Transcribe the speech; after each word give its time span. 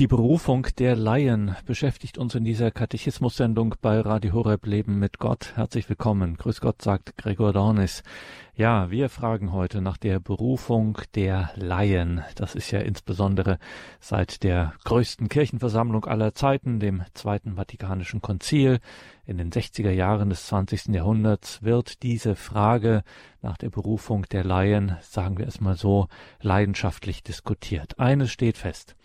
Die 0.00 0.08
Berufung 0.08 0.66
der 0.78 0.96
Laien 0.96 1.54
beschäftigt 1.66 2.18
uns 2.18 2.34
in 2.34 2.42
dieser 2.42 2.72
Katechismus-Sendung 2.72 3.76
bei 3.80 4.00
Radio 4.00 4.32
Horeb 4.32 4.66
Leben 4.66 4.98
mit 4.98 5.20
Gott. 5.20 5.52
Herzlich 5.54 5.88
willkommen. 5.88 6.36
Grüß 6.36 6.60
Gott, 6.60 6.82
sagt 6.82 7.16
Gregor 7.16 7.52
Dornis. 7.52 8.02
Ja, 8.56 8.90
wir 8.90 9.08
fragen 9.08 9.52
heute 9.52 9.80
nach 9.80 9.96
der 9.96 10.18
Berufung 10.18 10.98
der 11.14 11.52
Laien. 11.54 12.24
Das 12.34 12.56
ist 12.56 12.72
ja 12.72 12.80
insbesondere 12.80 13.60
seit 14.00 14.42
der 14.42 14.74
größten 14.82 15.28
Kirchenversammlung 15.28 16.06
aller 16.06 16.34
Zeiten, 16.34 16.80
dem 16.80 17.04
Zweiten 17.14 17.54
Vatikanischen 17.54 18.20
Konzil, 18.20 18.80
in 19.26 19.38
den 19.38 19.50
60er 19.50 19.90
Jahren 19.90 20.30
des 20.30 20.46
20. 20.46 20.88
Jahrhunderts 20.88 21.62
wird 21.62 22.02
diese 22.02 22.36
Frage 22.36 23.02
nach 23.42 23.56
der 23.56 23.70
Berufung 23.70 24.26
der 24.30 24.44
Laien, 24.44 24.96
sagen 25.00 25.38
wir 25.38 25.46
es 25.46 25.60
mal 25.60 25.76
so, 25.76 26.08
leidenschaftlich 26.40 27.22
diskutiert. 27.22 27.98
Eines 27.98 28.30
steht 28.30 28.58
fest. 28.58 28.96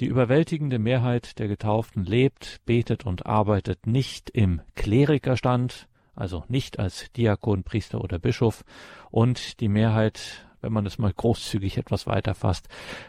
Die 0.00 0.06
überwältigende 0.06 0.78
Mehrheit 0.78 1.38
der 1.38 1.48
Getauften 1.48 2.04
lebt, 2.04 2.60
betet 2.64 3.04
und 3.04 3.26
arbeitet 3.26 3.86
nicht 3.86 4.30
im 4.30 4.60
Klerikerstand, 4.74 5.88
also 6.14 6.44
nicht 6.48 6.78
als 6.78 7.12
Diakon, 7.12 7.62
Priester 7.62 8.00
oder 8.00 8.18
Bischof, 8.18 8.64
und 9.10 9.60
die 9.60 9.68
Mehrheit 9.68 10.46
wenn 10.66 10.72
man 10.72 10.84
es 10.84 10.98
mal 10.98 11.12
großzügig 11.12 11.78
etwas 11.78 12.08
weiterfasst, 12.08 12.68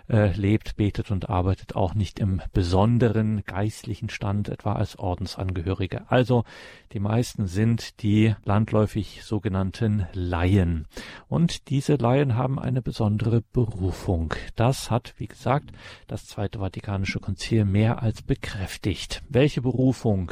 äh, 0.10 0.32
lebt, 0.34 0.76
betet 0.76 1.10
und 1.10 1.28
arbeitet 1.28 1.76
auch 1.76 1.96
nicht 1.96 2.20
im 2.20 2.40
besonderen 2.54 3.44
geistlichen 3.46 4.10
Stand, 4.10 4.48
etwa 4.48 4.74
als 4.74 5.00
Ordensangehörige. 5.00 6.10
Also 6.12 6.44
die 6.94 7.00
meisten 7.00 7.48
sind 7.48 8.04
die 8.04 8.36
landläufig 8.46 9.24
sogenannten 9.24 10.06
Laien. 10.14 10.86
Und 11.28 11.70
diese 11.70 11.96
Laien 11.96 12.36
haben 12.36 12.60
eine 12.60 12.84
besondere 12.84 13.42
Berufung. 13.42 14.36
Das 14.56 14.92
hat, 14.92 15.16
wie 15.18 15.28
gesagt, 15.28 15.72
das 16.06 16.28
Zweite 16.28 16.60
Vatikanische 16.60 17.20
Konzil 17.20 17.66
mehr 17.66 18.04
als 18.04 18.22
bekräftigt. 18.22 19.24
Welche 19.30 19.64
Berufung 19.64 20.32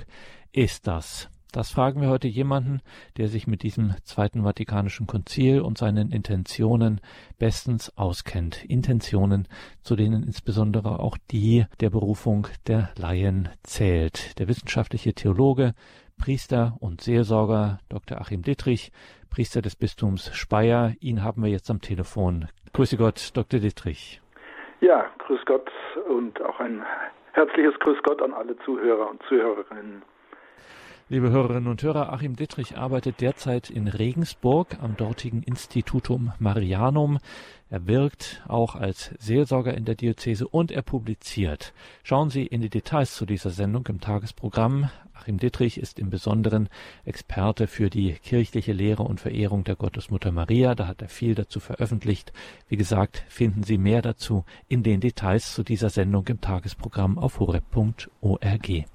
ist 0.51 0.85
das? 0.85 1.29
Das 1.55 1.71
fragen 1.71 2.01
wir 2.01 2.09
heute 2.09 2.27
jemanden, 2.27 2.81
der 3.15 3.29
sich 3.29 3.47
mit 3.47 3.63
diesem 3.63 3.93
Zweiten 4.03 4.43
Vatikanischen 4.43 5.07
Konzil 5.07 5.61
und 5.61 5.77
seinen 5.77 6.11
Intentionen 6.11 6.99
bestens 7.39 7.97
auskennt. 7.97 8.65
Intentionen, 8.65 9.47
zu 9.81 9.95
denen 9.95 10.23
insbesondere 10.23 10.99
auch 10.99 11.17
die 11.31 11.63
der 11.79 11.91
Berufung 11.91 12.47
der 12.67 12.89
Laien 12.97 13.47
zählt. 13.63 14.37
Der 14.37 14.49
wissenschaftliche 14.49 15.13
Theologe, 15.13 15.75
Priester 16.21 16.75
und 16.81 16.99
Seelsorger 16.99 17.79
Dr. 17.87 18.19
Achim 18.19 18.41
Dittrich, 18.41 18.91
Priester 19.29 19.61
des 19.61 19.77
Bistums 19.77 20.35
Speyer. 20.35 20.91
Ihn 20.99 21.23
haben 21.23 21.41
wir 21.41 21.49
jetzt 21.49 21.71
am 21.71 21.79
Telefon. 21.79 22.49
Grüße 22.73 22.97
Gott, 22.97 23.31
Dr. 23.33 23.61
Dittrich. 23.61 24.19
Ja, 24.81 25.05
grüß 25.19 25.39
Gott 25.45 25.71
und 26.09 26.41
auch 26.41 26.59
ein 26.59 26.83
herzliches 27.31 27.79
Grüß 27.79 28.03
Gott 28.03 28.21
an 28.21 28.33
alle 28.33 28.57
Zuhörer 28.65 29.09
und 29.09 29.23
Zuhörerinnen. 29.29 30.03
Liebe 31.07 31.29
Hörerinnen 31.29 31.67
und 31.67 31.83
Hörer, 31.83 32.11
Achim 32.11 32.35
Dittrich 32.35 32.77
arbeitet 32.77 33.21
derzeit 33.21 33.69
in 33.69 33.87
Regensburg 33.87 34.79
am 34.81 34.97
dortigen 34.97 35.43
Institutum 35.43 36.33
Marianum. 36.39 37.19
Er 37.69 37.85
wirkt 37.85 38.41
auch 38.47 38.73
als 38.73 39.11
Seelsorger 39.19 39.75
in 39.75 39.85
der 39.85 39.93
Diözese 39.93 40.47
und 40.47 40.71
er 40.71 40.81
publiziert. 40.81 41.75
Schauen 42.01 42.31
Sie 42.31 42.47
in 42.47 42.61
die 42.61 42.71
Details 42.71 43.13
zu 43.13 43.27
dieser 43.27 43.51
Sendung 43.51 43.85
im 43.85 44.01
Tagesprogramm. 44.01 44.89
Achim 45.13 45.37
Dittrich 45.37 45.79
ist 45.79 45.99
im 45.99 46.09
Besonderen 46.09 46.69
Experte 47.05 47.67
für 47.67 47.91
die 47.91 48.13
kirchliche 48.13 48.73
Lehre 48.73 49.03
und 49.03 49.19
Verehrung 49.19 49.63
der 49.63 49.75
Gottesmutter 49.75 50.31
Maria. 50.31 50.73
Da 50.73 50.87
hat 50.87 51.03
er 51.03 51.09
viel 51.09 51.35
dazu 51.35 51.59
veröffentlicht. 51.59 52.33
Wie 52.67 52.77
gesagt, 52.77 53.23
finden 53.29 53.61
Sie 53.61 53.77
mehr 53.77 54.01
dazu 54.01 54.43
in 54.67 54.81
den 54.81 55.01
Details 55.01 55.53
zu 55.53 55.61
dieser 55.61 55.91
Sendung 55.91 56.25
im 56.29 56.41
Tagesprogramm 56.41 57.19
auf 57.19 57.39
horeb.org. 57.39 58.85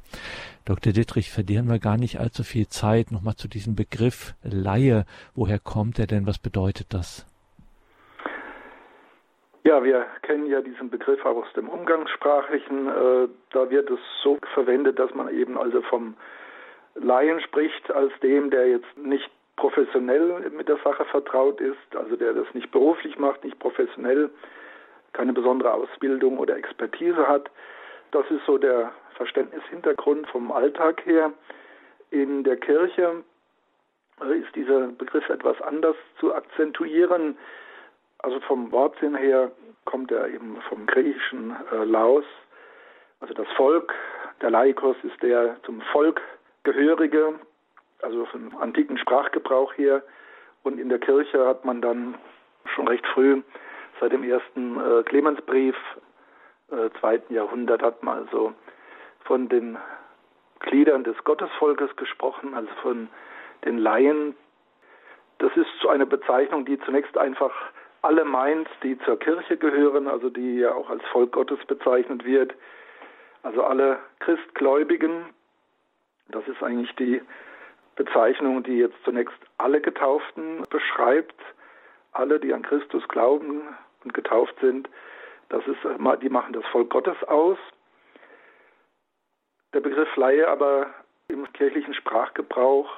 Dr. 0.70 0.92
Dittrich, 0.92 1.32
verlieren 1.32 1.66
wir 1.66 1.80
gar 1.80 1.96
nicht 1.96 2.20
allzu 2.20 2.44
viel 2.44 2.68
Zeit. 2.68 3.10
Nochmal 3.10 3.34
zu 3.34 3.48
diesem 3.48 3.74
Begriff 3.74 4.34
Laie. 4.44 5.04
Woher 5.34 5.58
kommt 5.58 5.98
er 5.98 6.06
denn? 6.06 6.28
Was 6.28 6.39
bedeutet 6.39 6.95
das? 6.95 7.27
Ja, 9.64 9.83
wir 9.83 10.06
kennen 10.22 10.46
ja 10.46 10.61
diesen 10.61 10.89
Begriff 10.89 11.27
auch 11.27 11.42
aus 11.42 11.52
dem 11.56 11.68
Umgangssprachlichen. 11.68 12.86
Äh, 12.86 13.28
da 13.50 13.68
wird 13.68 13.90
es 13.90 13.98
so 14.22 14.39
verwendet, 14.55 15.00
dass 15.00 15.12
man 15.12 15.28
eben 15.34 15.58
also 15.58 15.83
vom 15.83 16.14
Laien 16.95 17.40
spricht, 17.40 17.90
als 17.90 18.12
dem, 18.22 18.50
der 18.50 18.68
jetzt 18.68 18.96
nicht 18.96 19.28
professionell 19.56 20.52
mit 20.56 20.68
der 20.68 20.78
Sache 20.84 21.05
vertraut 21.06 21.61
ist, 21.61 21.96
also 21.96 22.14
der 22.14 22.33
das 22.33 22.46
nicht 22.55 22.70
beruflich 22.70 23.18
macht, 23.18 23.42
nicht 23.42 23.58
professionell, 23.58 24.30
keine 25.14 25.33
besondere 25.33 25.72
Ausbildung 25.74 26.39
oder 26.39 26.56
Expertise 26.56 27.27
hat. 27.27 27.50
Das 28.10 28.28
ist 28.30 28.44
so 28.44 28.58
der 28.58 28.92
Verständnishintergrund 29.14 30.26
vom 30.28 30.50
Alltag 30.50 31.04
her. 31.04 31.32
In 32.10 32.42
der 32.42 32.56
Kirche 32.56 33.22
äh, 34.22 34.38
ist 34.38 34.54
dieser 34.54 34.88
Begriff 34.88 35.28
etwas 35.28 35.60
anders 35.62 35.96
zu 36.18 36.34
akzentuieren. 36.34 37.36
Also 38.18 38.40
vom 38.40 38.72
Wortsinn 38.72 39.14
her 39.14 39.50
kommt 39.84 40.10
er 40.10 40.28
eben 40.28 40.60
vom 40.68 40.86
griechischen 40.86 41.56
äh, 41.72 41.84
Laos, 41.84 42.24
also 43.20 43.34
das 43.34 43.48
Volk. 43.56 43.94
Der 44.40 44.50
Laikos 44.50 44.96
ist 45.02 45.22
der 45.22 45.56
zum 45.64 45.80
Volk 45.92 46.20
gehörige, 46.64 47.34
also 48.02 48.24
vom 48.27 48.56
antiken 48.56 48.98
Sprachgebrauch 48.98 49.74
her. 49.74 50.02
Und 50.62 50.78
in 50.78 50.88
der 50.88 50.98
Kirche 50.98 51.46
hat 51.46 51.64
man 51.64 51.80
dann 51.80 52.14
schon 52.74 52.88
recht 52.88 53.06
früh, 53.08 53.42
seit 54.00 54.12
dem 54.12 54.24
ersten 54.24 54.78
äh, 54.80 55.02
Clemensbrief, 55.04 55.77
äh, 56.70 56.91
zweiten 57.01 57.35
Jahrhundert, 57.35 57.83
hat 57.83 58.03
man 58.03 58.19
also 58.19 58.53
von 59.25 59.48
den 59.48 59.79
Gliedern 60.61 61.05
des 61.05 61.17
Gottesvolkes 61.25 61.95
gesprochen, 61.97 62.55
also 62.55 62.70
von 62.83 63.08
den 63.64 63.79
Laien. 63.79 64.35
Das 65.39 65.55
ist 65.57 65.69
so 65.81 65.89
eine 65.89 66.07
Bezeichnung, 66.07 66.64
die 66.64 66.79
zunächst 66.81 67.17
einfach 67.17 67.53
alle 68.03 68.25
meint, 68.25 68.69
die 68.83 68.98
zur 69.01 69.19
Kirche 69.19 69.57
gehören, 69.57 70.08
also 70.08 70.31
die 70.31 70.58
ja 70.61 70.73
auch 70.73 70.89
als 70.91 71.05
Volk 71.13 71.33
Gottes 71.33 71.58
bezeichnet 71.67 72.25
wird. 72.25 72.55
Also 73.42 73.63
alle 73.64 73.98
Christgläubigen. 74.20 75.27
Das 76.29 76.47
ist 76.47 76.63
eigentlich 76.63 76.95
die 76.97 77.23
Bezeichnung, 77.97 78.63
die 78.63 78.79
jetzt 78.79 78.97
zunächst 79.05 79.37
alle 79.58 79.81
Getauften 79.81 80.64
beschreibt. 80.70 81.35
Alle, 82.13 82.41
die 82.41 82.52
an 82.52 82.63
Christus 82.63 83.07
glauben 83.08 83.63
und 84.05 84.14
getauft 84.14 84.55
sind, 84.61 84.89
das 85.50 85.66
ist, 85.66 85.78
die 86.22 86.28
machen 86.28 86.52
das 86.52 86.64
Volk 86.66 86.90
Gottes 86.90 87.22
aus. 87.24 87.58
Der 89.74 89.80
Begriff 89.80 90.14
Laie 90.16 90.48
aber 90.48 90.86
im 91.28 91.52
kirchlichen 91.52 91.94
Sprachgebrauch, 91.94 92.90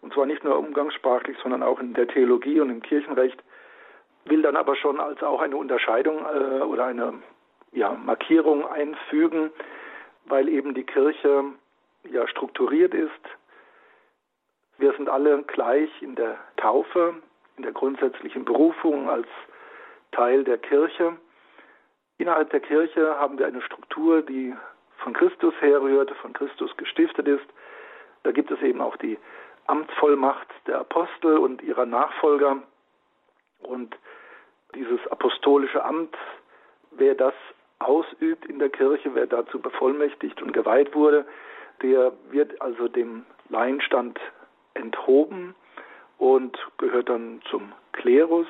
und 0.00 0.12
zwar 0.14 0.26
nicht 0.26 0.42
nur 0.42 0.58
umgangssprachlich, 0.58 1.36
sondern 1.42 1.62
auch 1.62 1.78
in 1.80 1.94
der 1.94 2.08
Theologie 2.08 2.60
und 2.60 2.70
im 2.70 2.82
Kirchenrecht, 2.82 3.42
will 4.24 4.42
dann 4.42 4.56
aber 4.56 4.76
schon 4.76 5.00
als 5.00 5.22
auch 5.22 5.40
eine 5.40 5.56
Unterscheidung 5.56 6.24
äh, 6.24 6.62
oder 6.62 6.86
eine 6.86 7.14
ja, 7.72 7.92
Markierung 7.92 8.66
einfügen, 8.66 9.50
weil 10.24 10.48
eben 10.48 10.74
die 10.74 10.84
Kirche 10.84 11.44
ja 12.10 12.26
strukturiert 12.28 12.94
ist. 12.94 13.10
Wir 14.78 14.92
sind 14.94 15.08
alle 15.08 15.42
gleich 15.42 15.90
in 16.02 16.14
der 16.14 16.38
Taufe, 16.56 17.14
in 17.56 17.62
der 17.62 17.72
grundsätzlichen 17.72 18.44
Berufung 18.44 19.08
als 19.08 19.28
Teil 20.12 20.44
der 20.44 20.58
Kirche. 20.58 21.16
Innerhalb 22.18 22.50
der 22.50 22.60
Kirche 22.60 23.18
haben 23.18 23.38
wir 23.38 23.46
eine 23.46 23.62
Struktur, 23.62 24.22
die 24.22 24.54
von 24.98 25.12
Christus 25.12 25.54
herrührt, 25.60 26.10
von 26.22 26.32
Christus 26.32 26.74
gestiftet 26.76 27.28
ist. 27.28 27.46
Da 28.22 28.32
gibt 28.32 28.50
es 28.50 28.60
eben 28.62 28.80
auch 28.80 28.96
die 28.96 29.18
Amtsvollmacht 29.66 30.48
der 30.66 30.80
Apostel 30.80 31.38
und 31.38 31.62
ihrer 31.62 31.86
Nachfolger. 31.86 32.62
Und 33.60 33.96
dieses 34.74 35.06
apostolische 35.08 35.84
Amt, 35.84 36.16
wer 36.92 37.14
das 37.14 37.34
ausübt 37.78 38.46
in 38.46 38.58
der 38.58 38.70
Kirche, 38.70 39.14
wer 39.14 39.26
dazu 39.26 39.60
bevollmächtigt 39.60 40.40
und 40.42 40.52
geweiht 40.52 40.94
wurde, 40.94 41.26
der 41.82 42.12
wird 42.30 42.60
also 42.62 42.88
dem 42.88 43.26
Laienstand 43.48 44.18
enthoben 44.74 45.54
und 46.18 46.56
gehört 46.78 47.08
dann 47.08 47.42
zum 47.50 47.72
Klerus, 47.92 48.46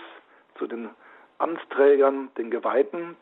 zu 0.59 0.67
den 0.67 0.91
Amtsträgern, 1.39 2.31
den 2.39 2.51
Geweihten. 2.51 3.17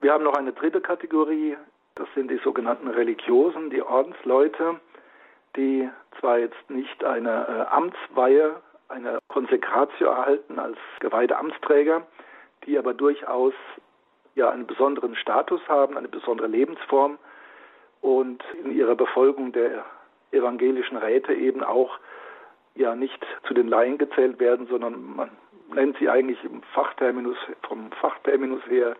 Wir 0.00 0.12
haben 0.12 0.24
noch 0.24 0.34
eine 0.34 0.52
dritte 0.52 0.80
Kategorie, 0.80 1.56
das 1.94 2.06
sind 2.14 2.30
die 2.30 2.40
sogenannten 2.44 2.88
Religiosen, 2.88 3.70
die 3.70 3.82
Ordensleute, 3.82 4.78
die 5.56 5.88
zwar 6.20 6.38
jetzt 6.38 6.70
nicht 6.70 7.02
eine 7.02 7.46
äh, 7.48 7.74
Amtsweihe, 7.74 8.60
eine 8.88 9.18
Konsekratio 9.28 10.08
erhalten 10.08 10.58
als 10.58 10.76
geweihte 11.00 11.36
Amtsträger, 11.36 12.06
die 12.64 12.78
aber 12.78 12.94
durchaus 12.94 13.54
ja 14.34 14.50
einen 14.50 14.66
besonderen 14.66 15.16
Status 15.16 15.60
haben, 15.66 15.96
eine 15.96 16.08
besondere 16.08 16.46
Lebensform 16.46 17.18
und 18.02 18.44
in 18.62 18.70
ihrer 18.72 18.94
Befolgung 18.94 19.52
der 19.52 19.84
evangelischen 20.30 20.98
Räte 20.98 21.32
eben 21.32 21.64
auch 21.64 21.98
ja 22.74 22.94
nicht 22.94 23.24
zu 23.46 23.54
den 23.54 23.68
Laien 23.68 23.96
gezählt 23.96 24.38
werden, 24.38 24.66
sondern 24.66 25.16
man 25.16 25.30
nennt 25.72 25.96
sie 25.98 26.08
eigentlich 26.08 26.42
im 26.44 26.62
Fachterminus, 26.74 27.38
vom 27.66 27.90
Fachterminus 27.92 28.64
her 28.66 28.94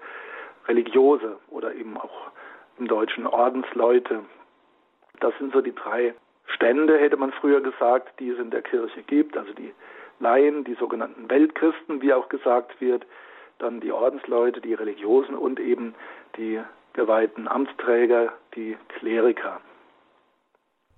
Religiose 0.68 1.38
oder 1.50 1.74
eben 1.74 1.96
auch 1.96 2.30
im 2.78 2.88
Deutschen 2.88 3.26
Ordensleute. 3.26 4.20
Das 5.20 5.32
sind 5.38 5.52
so 5.52 5.60
die 5.60 5.74
drei 5.74 6.14
Stände, 6.46 6.98
hätte 6.98 7.16
man 7.16 7.32
früher 7.32 7.60
gesagt, 7.60 8.20
die 8.20 8.30
es 8.30 8.38
in 8.38 8.50
der 8.50 8.62
Kirche 8.62 9.02
gibt. 9.02 9.36
Also 9.36 9.52
die 9.52 9.72
Laien, 10.20 10.64
die 10.64 10.74
sogenannten 10.74 11.28
Weltchristen, 11.28 12.02
wie 12.02 12.12
auch 12.12 12.28
gesagt 12.28 12.80
wird, 12.80 13.06
dann 13.58 13.80
die 13.80 13.92
Ordensleute, 13.92 14.60
die 14.60 14.74
Religiosen 14.74 15.34
und 15.34 15.58
eben 15.60 15.94
die 16.36 16.60
geweihten 16.92 17.48
Amtsträger, 17.48 18.32
die 18.54 18.76
Kleriker. 18.88 19.60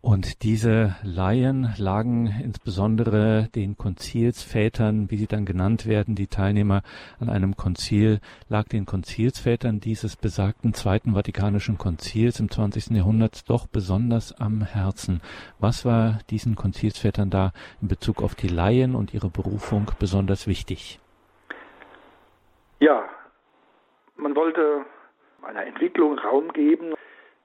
Und 0.09 0.43
diese 0.43 0.97
Laien 1.03 1.75
lagen 1.77 2.35
insbesondere 2.43 3.51
den 3.55 3.77
Konzilsvätern, 3.77 5.11
wie 5.11 5.19
sie 5.19 5.27
dann 5.27 5.45
genannt 5.45 5.87
werden, 5.87 6.15
die 6.15 6.29
Teilnehmer 6.29 6.81
an 7.21 7.29
einem 7.29 7.59
Konzil, 7.59 8.21
lag 8.49 8.69
den 8.69 8.87
Konzilsvätern 8.87 9.81
dieses 9.81 10.17
besagten 10.17 10.73
Zweiten 10.73 11.13
Vatikanischen 11.13 11.77
Konzils 11.77 12.41
im 12.41 12.51
20. 12.51 12.97
Jahrhundert 12.97 13.51
doch 13.51 13.67
besonders 13.67 14.33
am 14.41 14.63
Herzen. 14.63 15.21
Was 15.59 15.85
war 15.85 16.21
diesen 16.31 16.57
Konzilsvätern 16.57 17.29
da 17.29 17.53
in 17.83 17.89
Bezug 17.89 18.23
auf 18.23 18.35
die 18.35 18.49
Laien 18.49 18.95
und 18.95 19.13
ihre 19.13 19.29
Berufung 19.29 19.91
besonders 19.99 20.47
wichtig? 20.47 21.01
Ja, 22.81 23.05
man 24.17 24.35
wollte 24.35 24.87
einer 25.43 25.67
Entwicklung 25.67 26.19
Raum 26.19 26.51
geben, 26.55 26.95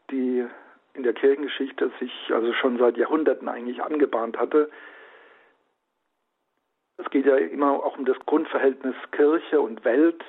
die 0.09 0.45
in 0.93 1.03
der 1.03 1.13
Kirchengeschichte 1.13 1.91
sich 1.99 2.11
also 2.31 2.53
schon 2.53 2.77
seit 2.77 2.97
Jahrhunderten 2.97 3.49
eigentlich 3.49 3.81
angebahnt 3.81 4.37
hatte. 4.37 4.69
Es 6.97 7.09
geht 7.09 7.25
ja 7.25 7.37
immer 7.37 7.71
auch 7.71 7.97
um 7.97 8.05
das 8.05 8.17
Grundverhältnis 8.25 8.95
Kirche 9.11 9.59
und 9.59 9.83
Welt. 9.83 10.23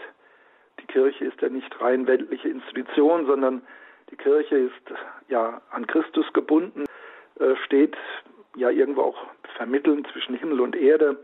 Die 0.80 0.86
Kirche 0.86 1.26
ist 1.26 1.40
ja 1.40 1.48
nicht 1.48 1.80
rein 1.80 2.06
weltliche 2.06 2.48
Institution, 2.48 3.26
sondern 3.26 3.62
die 4.10 4.16
Kirche 4.16 4.56
ist 4.56 4.94
ja 5.28 5.60
an 5.70 5.86
Christus 5.86 6.32
gebunden, 6.32 6.84
äh, 7.38 7.56
steht 7.64 7.96
ja 8.56 8.70
irgendwo 8.70 9.02
auch 9.02 9.26
vermitteln 9.56 10.06
zwischen 10.12 10.34
Himmel 10.34 10.60
und 10.60 10.76
Erde, 10.76 11.18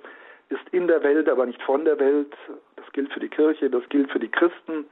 ist 0.49 0.69
in 0.73 0.89
der 0.89 1.03
Welt, 1.03 1.29
aber 1.29 1.47
nicht 1.47 1.63
von 1.63 1.85
der 1.85 1.99
Welt. 1.99 2.35
Das 2.77 2.91
gilt 2.93 3.13
für 3.13 3.21
die 3.21 3.29
Kirche, 3.29 3.71
das 3.71 3.89
gilt 3.89 4.11
für 4.11 4.19
die 4.19 4.31
Christen. 4.31 4.87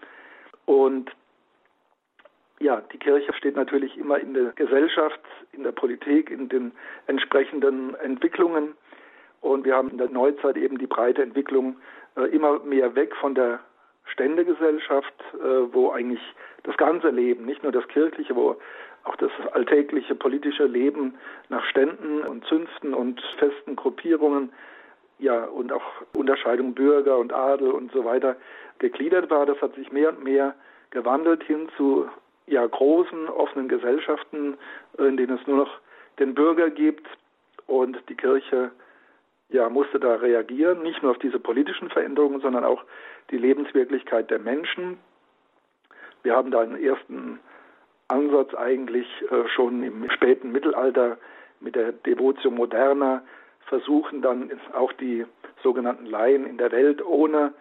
Und 0.67 1.11
ja, 2.61 2.83
die 2.93 2.99
Kirche 2.99 3.33
steht 3.35 3.57
natürlich 3.57 3.97
immer 3.97 4.19
in 4.19 4.35
der 4.35 4.53
Gesellschaft, 4.53 5.21
in 5.53 5.63
der 5.63 5.73
Politik, 5.73 6.31
in 6.31 6.49
den 6.49 6.73
entsprechenden 7.07 7.95
Entwicklungen. 7.97 8.75
Und 9.41 9.65
wir 9.65 9.77
haben 9.77 9.91
in 9.91 9.99
der 9.99 10.09
Neuzeit 10.09 10.57
eben 10.57 10.79
die 10.79 10.87
breite 10.87 11.23
Entwicklung 11.23 11.77
äh, 12.17 12.25
immer 12.25 12.59
mehr 12.61 12.95
weg 12.97 13.15
von 13.17 13.35
der 13.35 13.61
Ständegesellschaft, 14.07 15.15
äh, 15.35 15.73
wo 15.73 15.91
eigentlich 15.91 16.21
das 16.65 16.77
ganze 16.77 17.11
Leben, 17.11 17.45
nicht 17.45 17.63
nur 17.63 17.71
das 17.71 17.87
kirchliche, 17.89 18.35
wo 18.35 18.57
auch 19.05 19.17
das 19.17 19.31
alltägliche 19.53 20.15
politische 20.15 20.65
Leben 20.65 21.15
nach 21.49 21.65
Ständen 21.67 22.23
und 22.23 22.45
Zünften 22.47 22.95
und 22.95 23.21
festen 23.39 23.77
Gruppierungen, 23.77 24.53
ja, 25.21 25.45
und 25.45 25.73
auch 25.73 25.83
Unterscheidung 26.15 26.75
Bürger 26.75 27.19
und 27.19 27.33
Adel 27.33 27.71
und 27.71 27.91
so 27.93 28.05
weiter 28.05 28.37
gegliedert 28.79 29.31
war. 29.31 29.47
Das 29.47 29.61
hat 29.61 29.75
sich 29.75 29.91
mehr 29.91 30.11
und 30.11 30.23
mehr 30.23 30.55
gewandelt 30.91 31.43
hin 31.43 31.69
zu 31.77 32.09
ja, 32.49 32.67
großen, 32.67 33.29
offenen 33.29 33.69
Gesellschaften, 33.69 34.59
in 34.99 35.17
denen 35.17 35.39
es 35.39 35.47
nur 35.47 35.59
noch 35.59 35.71
den 36.19 36.35
Bürger 36.35 36.71
gibt 36.71 37.07
und 37.67 37.99
die 38.09 38.15
Kirche 38.15 38.71
ja, 39.51 39.69
musste 39.69 39.99
da 39.99 40.17
reagieren, 40.17 40.83
nicht 40.83 41.03
nur 41.03 41.13
auf 41.13 41.19
diese 41.19 41.39
politischen 41.39 41.89
Veränderungen, 41.89 42.41
sondern 42.41 42.65
auch 42.65 42.85
die 43.31 43.39
Lebenswirklichkeit 43.39 44.31
der 44.31 44.39
Menschen. 44.39 44.99
Wir 46.23 46.35
haben 46.35 46.51
da 46.51 46.61
einen 46.61 46.83
ersten 46.83 47.39
Ansatz 48.09 48.55
eigentlich 48.55 49.07
äh, 49.31 49.49
schon 49.49 49.83
im 49.83 50.11
späten 50.11 50.53
Mittelalter 50.53 51.19
mit 51.61 51.77
der 51.77 51.93
Devotio 51.93 52.51
Moderna 52.51 53.23
versuchen 53.67 54.23
dann 54.23 54.51
auch 54.73 54.93
die 54.95 55.27
sogenannten 55.63 56.07
Laien 56.07 56.47
in 56.47 56.57
der 56.57 56.73
Welt 56.73 57.05
ohne 57.05 57.53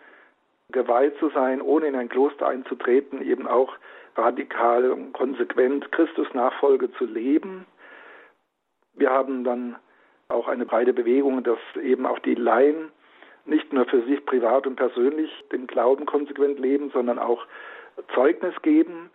geweiht 0.71 1.17
zu 1.19 1.29
sein, 1.29 1.61
ohne 1.61 1.87
in 1.87 1.95
ein 1.95 2.09
Kloster 2.09 2.47
einzutreten, 2.47 3.21
eben 3.21 3.47
auch 3.47 3.73
radikal 4.15 4.91
und 4.91 5.13
konsequent 5.13 5.91
Christus 5.91 6.27
Nachfolge 6.33 6.91
zu 6.93 7.05
leben. 7.05 7.65
Wir 8.93 9.11
haben 9.11 9.43
dann 9.43 9.75
auch 10.27 10.47
eine 10.47 10.65
breite 10.65 10.93
Bewegung, 10.93 11.43
dass 11.43 11.59
eben 11.81 12.05
auch 12.05 12.19
die 12.19 12.35
Laien 12.35 12.91
nicht 13.45 13.71
nur 13.71 13.85
für 13.85 14.01
sich 14.03 14.25
privat 14.25 14.67
und 14.67 14.75
persönlich 14.75 15.31
den 15.51 15.67
Glauben 15.67 16.05
konsequent 16.05 16.59
leben, 16.59 16.89
sondern 16.91 17.17
auch 17.17 17.45
Zeugnis 18.13 18.53
geben 18.61 19.09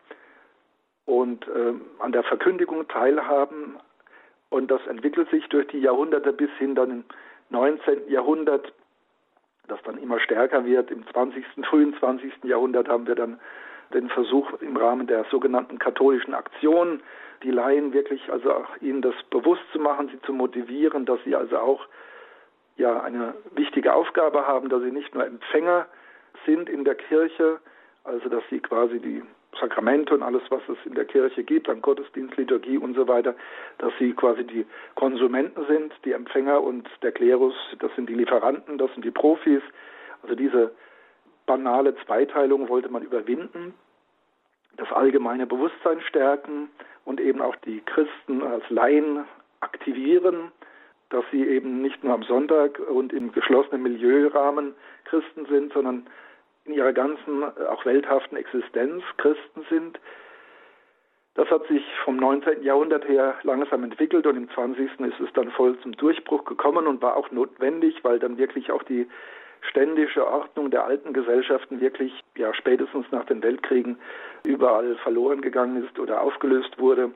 und 1.05 1.47
äh, 1.49 1.75
an 1.99 2.13
der 2.13 2.23
Verkündigung 2.23 2.89
teilhaben. 2.89 3.79
Und 4.49 4.71
das 4.71 4.87
entwickelt 4.87 5.29
sich 5.31 5.47
durch 5.49 5.67
die 5.69 5.81
Jahrhunderte 5.81 6.33
bis 6.33 6.51
hin 6.59 6.75
dann 6.75 6.91
im 6.91 7.05
19. 7.51 8.09
Jahrhundert, 8.09 8.73
das 9.69 9.81
dann 9.85 9.99
immer 9.99 10.21
stärker 10.21 10.65
wird. 10.65 10.91
Im 10.91 11.07
20., 11.07 11.45
frühen 11.69 11.95
20. 11.99 12.45
Jahrhundert 12.45 12.89
haben 12.89 13.07
wir 13.07 13.15
dann 13.15 13.41
den 13.93 14.09
Versuch 14.09 14.53
im 14.61 14.77
Rahmen 14.77 15.07
der 15.07 15.25
sogenannten 15.31 15.79
katholischen 15.79 16.35
Aktion, 16.35 17.03
die 17.43 17.51
Laien 17.51 17.93
wirklich, 17.93 18.31
also 18.33 18.53
auch 18.53 18.77
ihnen 18.81 19.03
das 19.03 19.15
bewusst 19.31 19.63
zu 19.73 19.79
machen, 19.79 20.09
sie 20.09 20.21
zu 20.23 20.33
motivieren, 20.33 21.05
dass 21.05 21.23
sie 21.25 21.35
also 21.35 21.59
auch 21.59 21.87
ja 22.77 23.03
eine 23.03 23.35
wichtige 23.55 23.93
Aufgabe 23.95 24.47
haben, 24.47 24.69
dass 24.69 24.83
sie 24.83 24.91
nicht 24.91 25.15
nur 25.15 25.27
Empfänger 25.27 25.87
sind 26.47 26.69
in 26.69 26.85
der 26.85 26.95
Kirche, 26.95 27.61
also 28.05 28.29
dass 28.29 28.43
sie 28.51 28.61
quasi 28.61 28.99
die 29.01 29.23
Sakramente 29.61 30.15
und 30.15 30.23
alles, 30.23 30.43
was 30.51 30.63
es 30.69 30.79
in 30.85 30.95
der 30.95 31.05
Kirche 31.05 31.45
gibt, 31.45 31.69
an 31.69 31.83
Gottesdienst, 31.83 32.37
Liturgie 32.37 32.79
und 32.79 32.95
so 32.95 33.07
weiter, 33.07 33.35
dass 33.79 33.93
sie 33.99 34.13
quasi 34.13 34.45
die 34.45 34.67
Konsumenten 34.95 35.67
sind, 35.67 35.93
die 36.05 36.13
Empfänger 36.13 36.63
und 36.63 36.89
der 37.03 37.13
Klerus, 37.13 37.55
das 37.79 37.95
sind 37.95 38.09
die 38.09 38.15
Lieferanten, 38.15 38.79
das 38.79 38.93
sind 38.95 39.05
die 39.05 39.11
Profis. 39.11 39.63
Also 40.23 40.35
diese 40.35 40.73
banale 41.47 41.95
Zweiteilung 42.05 42.69
wollte 42.69 42.89
man 42.89 43.03
überwinden, 43.03 43.75
das 44.77 44.91
allgemeine 44.93 45.47
Bewusstsein 45.47 46.01
stärken 46.01 46.71
und 47.05 47.21
eben 47.21 47.43
auch 47.43 47.57
die 47.57 47.81
Christen 47.81 48.43
als 48.43 48.69
Laien 48.71 49.25
aktivieren, 49.61 50.51
dass 51.11 51.25
sie 51.31 51.47
eben 51.47 51.83
nicht 51.83 52.03
nur 52.03 52.15
am 52.15 52.23
Sonntag 52.23 52.79
und 52.79 53.13
im 53.13 53.33
geschlossenen 53.33 53.83
Milieurahmen 53.83 54.75
Christen 55.05 55.45
sind, 55.47 55.73
sondern 55.75 56.07
in 56.65 56.75
ihrer 56.75 56.93
ganzen, 56.93 57.45
auch 57.45 57.85
welthaften 57.85 58.37
Existenz 58.37 59.03
Christen 59.17 59.65
sind. 59.69 59.99
Das 61.35 61.49
hat 61.51 61.67
sich 61.67 61.83
vom 62.05 62.17
19. 62.17 62.63
Jahrhundert 62.63 63.09
her 63.09 63.35
langsam 63.43 63.85
entwickelt 63.85 64.27
und 64.27 64.37
im 64.37 64.51
20. 64.51 65.01
ist 65.01 65.21
es 65.21 65.33
dann 65.33 65.51
voll 65.51 65.79
zum 65.81 65.93
Durchbruch 65.93 66.45
gekommen 66.45 66.87
und 66.87 67.01
war 67.01 67.17
auch 67.17 67.31
notwendig, 67.31 68.05
weil 68.05 68.19
dann 68.19 68.37
wirklich 68.37 68.71
auch 68.71 68.83
die 68.83 69.09
ständische 69.63 70.27
Ordnung 70.27 70.71
der 70.71 70.85
alten 70.85 71.13
Gesellschaften 71.13 71.81
wirklich 71.81 72.13
ja 72.37 72.53
spätestens 72.53 73.07
nach 73.13 73.25
den 73.25 73.43
Weltkriegen 73.43 73.97
überall 74.45 74.97
verloren 74.97 75.41
gegangen 75.41 75.85
ist 75.85 75.99
oder 75.99 76.21
aufgelöst 76.21 76.79
wurde. 76.79 77.13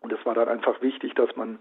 Und 0.00 0.12
es 0.12 0.24
war 0.24 0.34
dann 0.34 0.48
einfach 0.48 0.80
wichtig, 0.80 1.14
dass 1.14 1.34
man 1.34 1.58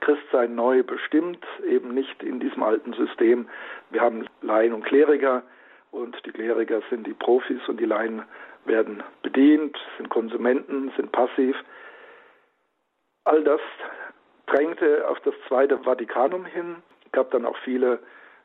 Christsein 0.00 0.54
neu 0.54 0.82
bestimmt, 0.82 1.44
eben 1.66 1.94
nicht 1.94 2.22
in 2.22 2.40
diesem 2.40 2.62
alten 2.62 2.92
System. 2.92 3.48
Wir 3.90 4.02
haben 4.02 4.26
Laien 4.42 4.74
und 4.74 4.84
Kleriker 4.84 5.42
und 5.90 6.16
die 6.26 6.32
Kleriker 6.32 6.82
sind 6.90 7.06
die 7.06 7.14
Profis 7.14 7.60
und 7.68 7.80
die 7.80 7.86
Laien 7.86 8.22
werden 8.64 9.02
bedient, 9.22 9.76
sind 9.96 10.10
Konsumenten, 10.10 10.92
sind 10.96 11.12
passiv. 11.12 11.56
All 13.24 13.42
das 13.44 13.60
drängte 14.46 15.08
auf 15.08 15.20
das 15.20 15.34
Zweite 15.46 15.78
Vatikanum 15.78 16.44
hin. 16.44 16.76
Es 17.06 17.12
gab 17.12 17.30
dann 17.30 17.44
auch 17.44 17.56
viele 17.64 18.00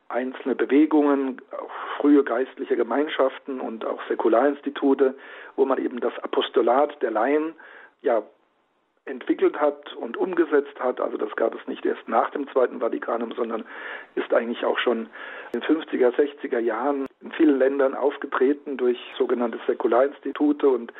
einzelne 0.09 0.55
Bewegungen, 0.55 1.41
auch 1.51 1.71
frühe 1.97 2.23
geistliche 2.23 2.75
Gemeinschaften 2.75 3.59
und 3.59 3.85
auch 3.85 4.01
Säkularinstitute, 4.07 5.15
wo 5.55 5.65
man 5.65 5.77
eben 5.83 6.00
das 6.00 6.17
Apostolat 6.19 7.01
der 7.01 7.12
Laien 7.12 7.55
ja 8.01 8.23
entwickelt 9.05 9.60
hat 9.60 9.93
und 9.95 10.15
umgesetzt 10.15 10.79
hat. 10.79 11.01
Also 11.01 11.17
das 11.17 11.36
gab 11.36 11.53
es 11.55 11.67
nicht 11.67 11.86
erst 11.86 12.07
nach 12.07 12.29
dem 12.31 12.48
Zweiten 12.50 12.79
Vatikanum, 12.79 13.33
sondern 13.33 13.65
ist 14.15 14.33
eigentlich 14.33 14.63
auch 14.63 14.79
schon 14.79 15.10
in 15.51 15.60
den 15.60 15.63
50er, 15.63 16.13
60er 16.15 16.60
Jahren 16.60 17.05
in 17.22 17.31
vielen 17.33 17.60
Ländern 17.60 17.95
aufgetreten 17.95 18.77
durch 18.77 18.98
sogenannte 19.17 19.60
Säkularinstitute 19.67 20.67
und 20.69 20.93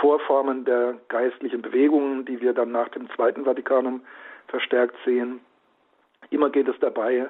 Vorformen 0.00 0.64
der 0.64 0.96
geistlichen 1.08 1.62
Bewegungen, 1.62 2.24
die 2.24 2.40
wir 2.40 2.52
dann 2.52 2.72
nach 2.72 2.88
dem 2.88 3.08
Zweiten 3.10 3.44
Vatikanum 3.44 4.02
verstärkt 4.48 4.96
sehen. 5.04 5.40
Immer 6.30 6.50
geht 6.50 6.66
es 6.66 6.78
dabei 6.80 7.28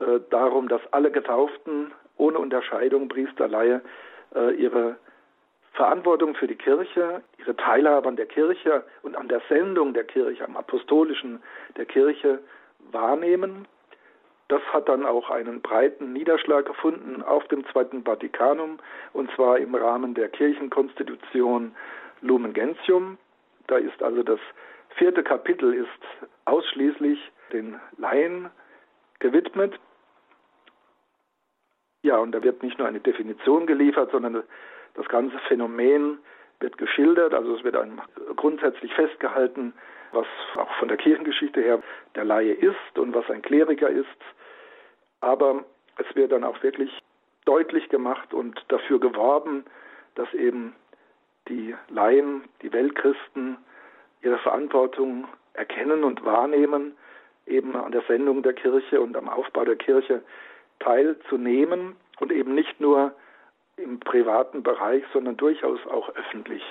äh, 0.00 0.20
darum, 0.30 0.68
dass 0.68 0.80
alle 0.90 1.12
Getauften 1.12 1.92
ohne 2.16 2.38
Unterscheidung, 2.38 3.08
Priester, 3.08 3.46
Laie, 3.46 3.82
äh, 4.34 4.54
ihre 4.54 4.96
Verantwortung 5.76 6.34
für 6.34 6.46
die 6.46 6.56
Kirche, 6.56 7.22
ihre 7.38 7.54
Teilhabe 7.54 8.08
an 8.08 8.16
der 8.16 8.26
Kirche 8.26 8.84
und 9.02 9.14
an 9.14 9.28
der 9.28 9.42
Sendung 9.48 9.92
der 9.94 10.04
Kirche, 10.04 10.44
am 10.44 10.56
Apostolischen 10.56 11.42
der 11.76 11.84
Kirche 11.84 12.40
wahrnehmen 12.90 13.66
Das 14.48 14.62
hat 14.72 14.88
dann 14.88 15.04
auch 15.04 15.28
einen 15.28 15.60
breiten 15.60 16.12
Niederschlag 16.12 16.66
gefunden 16.66 17.22
auf 17.22 17.46
dem 17.48 17.66
Zweiten 17.66 18.04
Vatikanum 18.04 18.78
und 19.12 19.30
zwar 19.34 19.58
im 19.58 19.74
Rahmen 19.74 20.14
der 20.14 20.28
Kirchenkonstitution 20.28 21.74
Lumen 22.20 22.52
Gentium. 22.52 23.18
Da 23.66 23.76
ist 23.76 24.02
also 24.02 24.22
das 24.22 24.40
vierte 24.96 25.22
Kapitel 25.24 25.74
ist 25.74 26.28
ausschließlich 26.44 27.18
den 27.52 27.78
Laien 27.98 28.48
gewidmet. 29.18 29.74
Ja, 32.02 32.18
und 32.18 32.32
da 32.32 32.42
wird 32.42 32.62
nicht 32.62 32.78
nur 32.78 32.86
eine 32.86 33.00
Definition 33.00 33.66
geliefert, 33.66 34.12
sondern 34.12 34.44
das 34.96 35.08
ganze 35.08 35.38
Phänomen 35.48 36.18
wird 36.60 36.78
geschildert. 36.78 37.34
Also 37.34 37.54
es 37.56 37.64
wird 37.64 37.74
dann 37.74 38.00
grundsätzlich 38.36 38.92
festgehalten, 38.94 39.74
was 40.12 40.26
auch 40.56 40.72
von 40.78 40.88
der 40.88 40.96
Kirchengeschichte 40.96 41.60
her 41.60 41.82
der 42.14 42.24
Laie 42.24 42.52
ist 42.52 42.98
und 42.98 43.14
was 43.14 43.28
ein 43.30 43.42
Kleriker 43.42 43.88
ist. 43.88 44.06
Aber 45.20 45.64
es 45.98 46.16
wird 46.16 46.32
dann 46.32 46.44
auch 46.44 46.62
wirklich 46.62 46.90
deutlich 47.44 47.88
gemacht 47.88 48.32
und 48.34 48.62
dafür 48.68 48.98
geworben, 49.00 49.64
dass 50.14 50.32
eben 50.34 50.74
die 51.48 51.74
Laien, 51.88 52.44
die 52.62 52.72
Weltchristen 52.72 53.58
ihre 54.22 54.38
Verantwortung 54.38 55.28
erkennen 55.52 56.04
und 56.04 56.24
wahrnehmen, 56.24 56.96
eben 57.46 57.76
an 57.76 57.92
der 57.92 58.02
Sendung 58.02 58.42
der 58.42 58.54
Kirche 58.54 59.00
und 59.00 59.16
am 59.16 59.28
Aufbau 59.28 59.64
der 59.64 59.76
Kirche 59.76 60.22
teilzunehmen 60.80 61.94
und 62.18 62.32
eben 62.32 62.54
nicht 62.54 62.80
nur 62.80 63.14
im 63.76 64.00
privaten 64.00 64.62
Bereich, 64.62 65.02
sondern 65.12 65.36
durchaus 65.36 65.80
auch 65.90 66.08
öffentlich. 66.10 66.62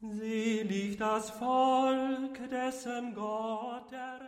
Selig 0.00 0.98
das 0.98 1.30
Volk, 1.30 2.38
dessen 2.50 3.14
Gott 3.14 3.90
der 3.90 4.20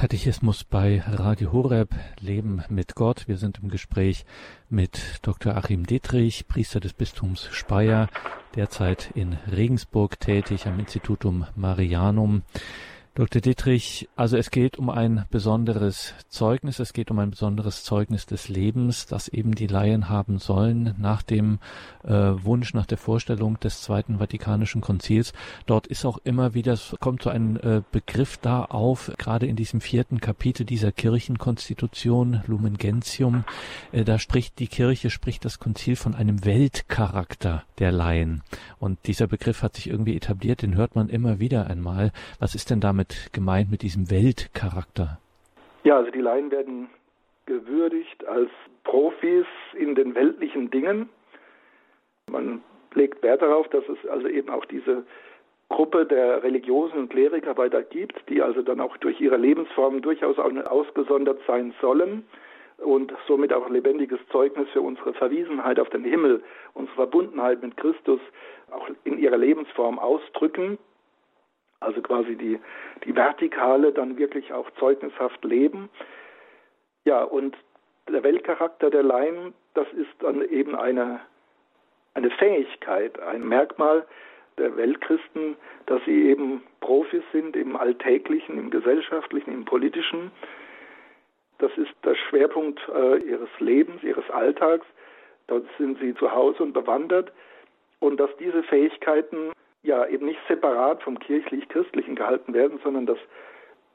Katechismus 0.00 0.64
bei 0.64 1.02
Radio 1.06 1.52
Horeb, 1.52 1.90
Leben 2.20 2.64
mit 2.70 2.94
Gott. 2.94 3.28
Wir 3.28 3.36
sind 3.36 3.60
im 3.62 3.68
Gespräch 3.68 4.24
mit 4.70 5.18
Dr. 5.20 5.56
Achim 5.56 5.84
Dietrich, 5.84 6.48
Priester 6.48 6.80
des 6.80 6.94
Bistums 6.94 7.48
Speyer, 7.52 8.08
derzeit 8.56 9.10
in 9.14 9.36
Regensburg 9.52 10.18
tätig 10.18 10.66
am 10.66 10.78
Institutum 10.78 11.46
Marianum. 11.54 12.42
Dr. 13.20 13.42
Dietrich, 13.42 14.08
also 14.16 14.38
es 14.38 14.50
geht 14.50 14.78
um 14.78 14.88
ein 14.88 15.26
besonderes 15.30 16.14
Zeugnis, 16.30 16.78
es 16.78 16.94
geht 16.94 17.10
um 17.10 17.18
ein 17.18 17.32
besonderes 17.32 17.84
Zeugnis 17.84 18.24
des 18.24 18.48
Lebens, 18.48 19.04
das 19.04 19.28
eben 19.28 19.54
die 19.54 19.66
Laien 19.66 20.08
haben 20.08 20.38
sollen 20.38 20.94
nach 20.96 21.22
dem 21.22 21.58
äh, 22.02 22.10
Wunsch, 22.10 22.72
nach 22.72 22.86
der 22.86 22.96
Vorstellung 22.96 23.60
des 23.60 23.82
Zweiten 23.82 24.20
Vatikanischen 24.20 24.80
Konzils. 24.80 25.34
Dort 25.66 25.86
ist 25.86 26.06
auch 26.06 26.16
immer 26.24 26.54
wieder, 26.54 26.72
es 26.72 26.96
kommt 26.98 27.20
so 27.22 27.28
ein 27.28 27.58
äh, 27.58 27.82
Begriff 27.92 28.38
da 28.38 28.64
auf, 28.64 29.12
gerade 29.18 29.44
in 29.44 29.56
diesem 29.56 29.82
vierten 29.82 30.22
Kapitel 30.22 30.64
dieser 30.64 30.90
Kirchenkonstitution, 30.90 32.40
Lumen 32.46 32.78
Gentium, 32.78 33.44
äh, 33.92 34.02
da 34.02 34.18
spricht 34.18 34.58
die 34.60 34.68
Kirche, 34.68 35.10
spricht 35.10 35.44
das 35.44 35.58
Konzil 35.58 35.96
von 35.96 36.14
einem 36.14 36.46
Weltcharakter 36.46 37.64
der 37.80 37.92
Laien. 37.92 38.40
Und 38.78 38.98
dieser 39.06 39.26
Begriff 39.26 39.62
hat 39.62 39.74
sich 39.74 39.88
irgendwie 39.88 40.16
etabliert, 40.16 40.62
den 40.62 40.74
hört 40.74 40.94
man 40.96 41.10
immer 41.10 41.38
wieder 41.38 41.66
einmal. 41.66 42.12
Was 42.38 42.54
ist 42.54 42.70
denn 42.70 42.80
damit 42.80 43.09
damit 43.10 43.32
gemeint 43.32 43.70
mit 43.70 43.82
diesem 43.82 44.10
Weltcharakter? 44.10 45.18
Ja, 45.84 45.96
also 45.96 46.10
die 46.10 46.20
Laien 46.20 46.50
werden 46.50 46.88
gewürdigt 47.46 48.26
als 48.26 48.50
Profis 48.84 49.46
in 49.74 49.94
den 49.94 50.14
weltlichen 50.14 50.70
Dingen. 50.70 51.08
Man 52.30 52.62
legt 52.94 53.22
Wert 53.22 53.42
darauf, 53.42 53.68
dass 53.68 53.84
es 53.88 54.08
also 54.08 54.28
eben 54.28 54.50
auch 54.50 54.64
diese 54.64 55.04
Gruppe 55.68 56.06
der 56.06 56.42
Religiosen 56.42 56.98
und 56.98 57.10
Kleriker 57.10 57.56
weiter 57.56 57.82
gibt, 57.82 58.28
die 58.28 58.42
also 58.42 58.62
dann 58.62 58.80
auch 58.80 58.96
durch 58.98 59.20
ihre 59.20 59.36
Lebensformen 59.36 60.02
durchaus 60.02 60.38
auch 60.38 60.52
ausgesondert 60.66 61.40
sein 61.46 61.72
sollen 61.80 62.24
und 62.78 63.12
somit 63.26 63.52
auch 63.52 63.68
lebendiges 63.68 64.18
Zeugnis 64.30 64.68
für 64.72 64.80
unsere 64.80 65.14
Verwiesenheit 65.14 65.78
auf 65.78 65.90
den 65.90 66.04
Himmel, 66.04 66.42
unsere 66.74 66.96
Verbundenheit 66.96 67.62
mit 67.62 67.76
Christus 67.76 68.20
auch 68.70 68.88
in 69.04 69.18
ihrer 69.18 69.36
Lebensform 69.36 69.98
ausdrücken 69.98 70.78
also 71.80 72.02
quasi 72.02 72.36
die, 72.36 72.60
die 73.04 73.16
Vertikale 73.16 73.92
dann 73.92 74.18
wirklich 74.18 74.52
auch 74.52 74.70
zeugnishaft 74.78 75.42
leben. 75.44 75.88
Ja, 77.04 77.22
und 77.22 77.56
der 78.08 78.22
Weltcharakter 78.22 78.90
der 78.90 79.02
Laien, 79.02 79.54
das 79.74 79.86
ist 79.92 80.10
dann 80.20 80.42
eben 80.42 80.76
eine, 80.76 81.20
eine 82.14 82.30
Fähigkeit, 82.30 83.18
ein 83.20 83.46
Merkmal 83.46 84.06
der 84.58 84.76
Weltchristen, 84.76 85.56
dass 85.86 86.04
sie 86.04 86.28
eben 86.28 86.62
Profis 86.80 87.22
sind 87.32 87.56
im 87.56 87.76
Alltäglichen, 87.76 88.58
im 88.58 88.70
Gesellschaftlichen, 88.70 89.52
im 89.52 89.64
Politischen. 89.64 90.30
Das 91.58 91.70
ist 91.76 91.92
der 92.04 92.14
Schwerpunkt 92.14 92.80
äh, 92.94 93.18
ihres 93.18 93.48
Lebens, 93.58 94.02
ihres 94.02 94.28
Alltags. 94.30 94.86
Dort 95.46 95.66
sind 95.78 95.98
sie 96.00 96.14
zu 96.14 96.30
Hause 96.30 96.62
und 96.62 96.72
bewandert. 96.72 97.32
Und 98.00 98.18
dass 98.18 98.30
diese 98.38 98.62
Fähigkeiten 98.62 99.52
ja 99.82 100.06
eben 100.06 100.26
nicht 100.26 100.40
separat 100.48 101.02
vom 101.02 101.18
kirchlich-christlichen 101.18 102.16
gehalten 102.16 102.54
werden, 102.54 102.80
sondern 102.82 103.06
dass 103.06 103.18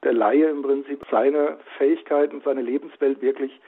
der 0.04 0.13
Laie 0.13 0.50
im 0.50 0.62
Prinzip 0.62 1.01
seine 1.10 1.58
Fähigkeiten, 1.77 2.42
seine 2.44 2.62
Lebenswelt 2.62 3.22
wirklich 3.22 3.60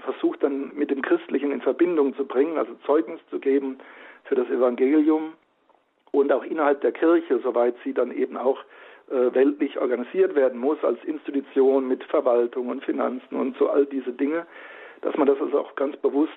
versucht 0.00 0.42
dann 0.42 0.74
mit 0.74 0.90
dem 0.90 1.02
Christlichen 1.02 1.52
in 1.52 1.60
Verbindung 1.60 2.14
zu 2.16 2.24
bringen, 2.24 2.58
also 2.58 2.74
Zeugnis 2.86 3.20
zu 3.30 3.38
geben 3.38 3.78
für 4.24 4.34
das 4.34 4.48
Evangelium 4.48 5.34
und 6.12 6.32
auch 6.32 6.44
innerhalb 6.44 6.80
der 6.80 6.92
Kirche, 6.92 7.40
soweit 7.42 7.74
sie 7.84 7.92
dann 7.92 8.12
eben 8.12 8.36
auch 8.36 8.58
äh, 9.10 9.34
weltlich 9.34 9.78
organisiert 9.78 10.34
werden 10.34 10.58
muss, 10.58 10.82
als 10.82 11.02
Institution 11.04 11.86
mit 11.86 12.02
Verwaltung 12.04 12.68
und 12.68 12.84
Finanzen 12.84 13.36
und 13.36 13.56
so 13.58 13.68
all 13.68 13.86
diese 13.86 14.12
Dinge, 14.12 14.46
dass 15.02 15.16
man 15.16 15.26
das 15.26 15.40
also 15.40 15.60
auch 15.60 15.74
ganz 15.74 15.96
bewusst 15.98 16.30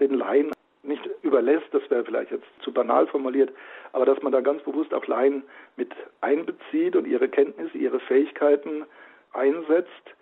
den 0.00 0.14
Laien 0.14 0.52
nicht 0.82 1.08
überlässt, 1.22 1.66
das 1.72 1.88
wäre 1.90 2.04
vielleicht 2.04 2.32
jetzt 2.32 2.46
zu 2.60 2.72
banal 2.72 3.06
formuliert, 3.06 3.52
aber 3.92 4.04
dass 4.04 4.20
man 4.22 4.32
da 4.32 4.40
ganz 4.40 4.62
bewusst 4.62 4.92
auch 4.92 5.06
Laien 5.06 5.44
mit 5.76 5.92
einbezieht 6.20 6.96
und 6.96 7.06
ihre 7.06 7.28
Kenntnisse, 7.28 7.78
ihre 7.78 8.00
Fähigkeiten 8.00 8.84
einsetzt. 9.32 10.14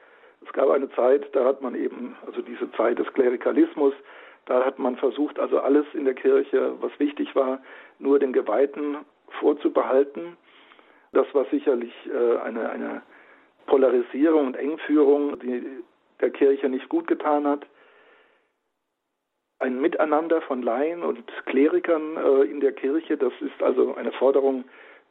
Es 0.46 0.52
gab 0.52 0.68
eine 0.70 0.90
Zeit, 0.90 1.34
da 1.34 1.44
hat 1.44 1.62
man 1.62 1.74
eben, 1.74 2.16
also 2.26 2.42
diese 2.42 2.70
Zeit 2.72 2.98
des 2.98 3.10
Klerikalismus, 3.12 3.94
da 4.46 4.64
hat 4.64 4.78
man 4.78 4.96
versucht, 4.96 5.38
also 5.38 5.60
alles 5.60 5.86
in 5.94 6.04
der 6.04 6.14
Kirche, 6.14 6.74
was 6.80 6.92
wichtig 6.98 7.34
war, 7.34 7.60
nur 7.98 8.18
den 8.18 8.32
Geweihten 8.32 8.98
vorzubehalten. 9.38 10.36
Das 11.12 11.26
war 11.34 11.44
sicherlich 11.50 11.92
äh, 12.06 12.38
eine, 12.38 12.70
eine 12.70 13.02
Polarisierung 13.66 14.48
und 14.48 14.56
Engführung, 14.56 15.38
die 15.40 15.64
der 16.20 16.30
Kirche 16.30 16.68
nicht 16.68 16.88
gut 16.88 17.06
getan 17.06 17.46
hat 17.46 17.66
ein 19.60 19.80
Miteinander 19.80 20.40
von 20.40 20.62
Laien 20.62 21.02
und 21.02 21.24
Klerikern 21.46 22.16
äh, 22.16 22.42
in 22.50 22.60
der 22.60 22.72
Kirche. 22.72 23.16
Das 23.16 23.32
ist 23.40 23.62
also 23.62 23.94
eine 23.94 24.12
Forderung 24.12 24.64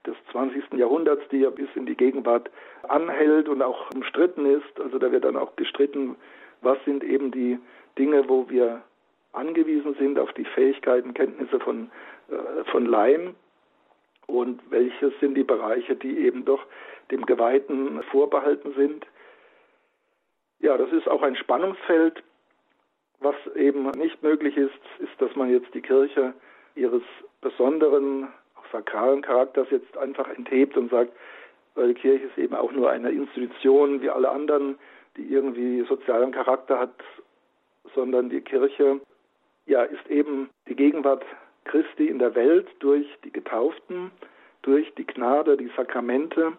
des 0.05 0.15
20. 0.31 0.73
Jahrhunderts, 0.73 1.23
die 1.29 1.39
ja 1.39 1.49
bis 1.49 1.69
in 1.75 1.85
die 1.85 1.95
Gegenwart 1.95 2.49
anhält 2.87 3.47
und 3.47 3.61
auch 3.61 3.91
umstritten 3.93 4.45
ist. 4.45 4.79
Also 4.79 4.97
da 4.97 5.11
wird 5.11 5.23
dann 5.23 5.37
auch 5.37 5.55
gestritten, 5.55 6.15
was 6.61 6.77
sind 6.85 7.03
eben 7.03 7.31
die 7.31 7.59
Dinge, 7.97 8.27
wo 8.27 8.49
wir 8.49 8.81
angewiesen 9.33 9.95
sind 9.99 10.17
auf 10.17 10.33
die 10.33 10.45
Fähigkeiten, 10.45 11.13
Kenntnisse 11.13 11.59
von, 11.59 11.91
äh, 12.29 12.63
von 12.71 12.85
Laien 12.85 13.35
und 14.25 14.61
welche 14.69 15.11
sind 15.19 15.35
die 15.35 15.43
Bereiche, 15.43 15.95
die 15.95 16.19
eben 16.19 16.45
doch 16.45 16.65
dem 17.11 17.25
Geweihten 17.25 18.01
vorbehalten 18.03 18.73
sind. 18.75 19.05
Ja, 20.59 20.77
das 20.77 20.91
ist 20.91 21.07
auch 21.07 21.21
ein 21.21 21.35
Spannungsfeld, 21.35 22.23
was 23.19 23.35
eben 23.55 23.89
nicht 23.91 24.21
möglich 24.23 24.55
ist, 24.57 24.79
ist, 24.99 25.21
dass 25.21 25.35
man 25.35 25.51
jetzt 25.51 25.73
die 25.73 25.81
Kirche 25.81 26.33
ihres 26.75 27.03
besonderen, 27.41 28.27
sakralen 28.71 29.21
Charakters 29.21 29.67
jetzt 29.71 29.97
einfach 29.97 30.29
enthebt 30.29 30.77
und 30.77 30.91
sagt, 30.91 31.11
weil 31.75 31.93
die 31.93 31.99
Kirche 31.99 32.25
ist 32.25 32.37
eben 32.37 32.55
auch 32.55 32.71
nur 32.71 32.89
eine 32.89 33.09
Institution 33.09 34.01
wie 34.01 34.09
alle 34.09 34.29
anderen, 34.29 34.77
die 35.17 35.23
irgendwie 35.33 35.83
sozialen 35.87 36.31
Charakter 36.31 36.79
hat, 36.79 36.93
sondern 37.95 38.29
die 38.29 38.41
Kirche 38.41 39.01
ja 39.65 39.83
ist 39.83 40.07
eben 40.09 40.49
die 40.67 40.75
Gegenwart 40.75 41.25
Christi 41.65 42.07
in 42.07 42.19
der 42.19 42.35
Welt 42.35 42.67
durch 42.79 43.07
die 43.23 43.31
Getauften, 43.31 44.11
durch 44.61 44.91
die 44.95 45.05
Gnade, 45.05 45.57
die 45.57 45.71
Sakramente. 45.75 46.53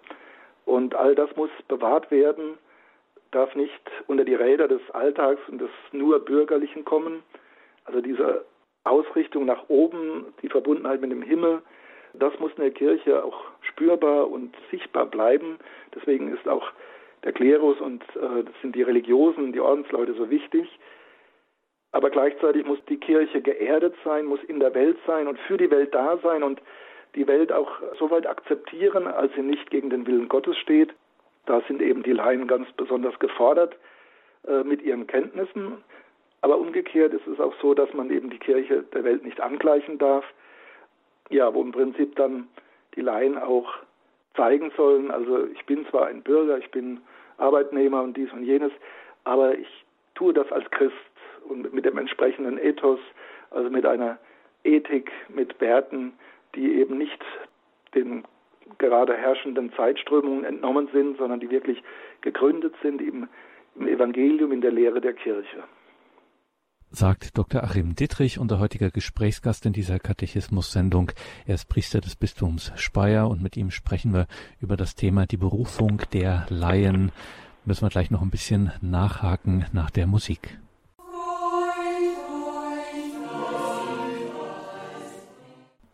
Und 0.64 0.94
all 0.94 1.14
das 1.14 1.34
muss 1.36 1.50
bewahrt 1.68 2.10
werden 2.10 2.58
darf 3.30 3.54
nicht 3.54 3.80
unter 4.06 4.24
die 4.24 4.34
Räder 4.34 4.68
des 4.68 4.80
Alltags 4.92 5.40
und 5.48 5.60
des 5.60 5.70
nur 5.92 6.24
Bürgerlichen 6.24 6.84
kommen. 6.84 7.22
Also 7.84 8.00
diese 8.00 8.44
Ausrichtung 8.84 9.44
nach 9.44 9.68
oben, 9.68 10.26
die 10.42 10.48
Verbundenheit 10.48 11.00
mit 11.00 11.10
dem 11.10 11.22
Himmel, 11.22 11.62
das 12.14 12.38
muss 12.40 12.52
in 12.56 12.62
der 12.62 12.72
Kirche 12.72 13.24
auch 13.24 13.44
spürbar 13.62 14.30
und 14.30 14.54
sichtbar 14.70 15.06
bleiben. 15.06 15.58
Deswegen 15.94 16.32
ist 16.32 16.48
auch 16.48 16.72
der 17.24 17.32
Klerus 17.32 17.80
und 17.80 18.02
äh, 18.16 18.44
das 18.44 18.54
sind 18.62 18.74
die 18.74 18.82
Religiosen, 18.82 19.52
die 19.52 19.60
Ordensleute 19.60 20.14
so 20.14 20.30
wichtig. 20.30 20.68
Aber 21.92 22.10
gleichzeitig 22.10 22.64
muss 22.66 22.78
die 22.88 22.98
Kirche 22.98 23.40
geerdet 23.40 23.94
sein, 24.04 24.26
muss 24.26 24.42
in 24.44 24.60
der 24.60 24.74
Welt 24.74 24.98
sein 25.06 25.26
und 25.26 25.38
für 25.40 25.56
die 25.56 25.70
Welt 25.70 25.94
da 25.94 26.18
sein 26.22 26.42
und 26.42 26.60
die 27.14 27.26
Welt 27.26 27.52
auch 27.52 27.70
so 27.98 28.10
weit 28.10 28.26
akzeptieren, 28.26 29.06
als 29.08 29.32
sie 29.34 29.42
nicht 29.42 29.70
gegen 29.70 29.90
den 29.90 30.06
Willen 30.06 30.28
Gottes 30.28 30.56
steht. 30.58 30.94
Da 31.50 31.60
sind 31.66 31.82
eben 31.82 32.04
die 32.04 32.12
Laien 32.12 32.46
ganz 32.46 32.70
besonders 32.76 33.18
gefordert. 33.18 33.76
äh, 34.46 34.62
mit 34.62 34.82
ihren 34.82 35.06
Kenntnissen. 35.08 35.84
Aber 36.42 36.58
umgekehrt 36.58 37.12
ist 37.12 37.26
es 37.26 37.40
auch 37.40 37.54
so, 37.60 37.74
dass 37.74 37.92
man 37.92 38.08
eben 38.10 38.30
die 38.30 38.38
Kirche 38.38 38.84
der 38.94 39.02
Welt 39.02 39.24
nicht 39.24 39.40
angleichen 39.40 39.98
darf. 39.98 40.24
Ja, 41.28 41.52
wo 41.52 41.60
im 41.60 41.72
Prinzip 41.72 42.14
dann 42.14 42.48
die 42.94 43.02
Laien 43.02 43.36
auch 43.36 43.68
zeigen 44.36 44.70
sollen, 44.76 45.10
also 45.10 45.46
ich 45.48 45.66
bin 45.66 45.86
zwar 45.88 46.06
ein 46.06 46.22
Bürger, 46.22 46.56
ich 46.58 46.70
bin 46.70 47.00
Arbeitnehmer 47.36 48.02
und 48.02 48.16
dies 48.16 48.32
und 48.32 48.44
jenes, 48.44 48.72
aber 49.24 49.58
ich 49.58 49.84
tue 50.14 50.32
das 50.32 50.50
als 50.52 50.70
Christ 50.70 50.94
und 51.48 51.72
mit 51.74 51.84
dem 51.84 51.98
entsprechenden 51.98 52.58
Ethos, 52.58 53.00
also 53.50 53.68
mit 53.68 53.84
einer 53.84 54.18
Ethik, 54.62 55.10
mit 55.28 55.60
Werten, 55.60 56.12
die 56.54 56.76
eben 56.76 56.96
nicht 56.96 57.22
den 57.94 58.24
gerade 58.78 59.16
herrschenden 59.16 59.72
Zeitströmungen 59.72 60.44
entnommen 60.44 60.88
sind, 60.92 61.18
sondern 61.18 61.40
die 61.40 61.50
wirklich 61.50 61.82
gegründet 62.20 62.74
sind 62.82 63.00
im, 63.00 63.28
im 63.76 63.88
Evangelium, 63.88 64.52
in 64.52 64.60
der 64.60 64.72
Lehre 64.72 65.00
der 65.00 65.14
Kirche 65.14 65.64
sagt 66.90 67.38
Dr. 67.38 67.62
Achim 67.62 67.94
Dittrich, 67.94 68.38
unser 68.38 68.58
heutiger 68.58 68.90
Gesprächsgast 68.90 69.64
in 69.64 69.72
dieser 69.72 69.98
Katechismus-Sendung. 69.98 71.12
Er 71.46 71.54
ist 71.54 71.68
Priester 71.68 72.00
des 72.00 72.16
Bistums 72.16 72.72
Speyer 72.76 73.28
und 73.28 73.42
mit 73.42 73.56
ihm 73.56 73.70
sprechen 73.70 74.12
wir 74.12 74.26
über 74.60 74.76
das 74.76 74.94
Thema 74.96 75.26
die 75.26 75.36
Berufung 75.36 76.02
der 76.12 76.46
Laien. 76.48 77.12
Müssen 77.64 77.82
wir 77.82 77.90
gleich 77.90 78.10
noch 78.10 78.22
ein 78.22 78.30
bisschen 78.30 78.72
nachhaken 78.80 79.66
nach 79.72 79.90
der 79.90 80.06
Musik. 80.06 80.58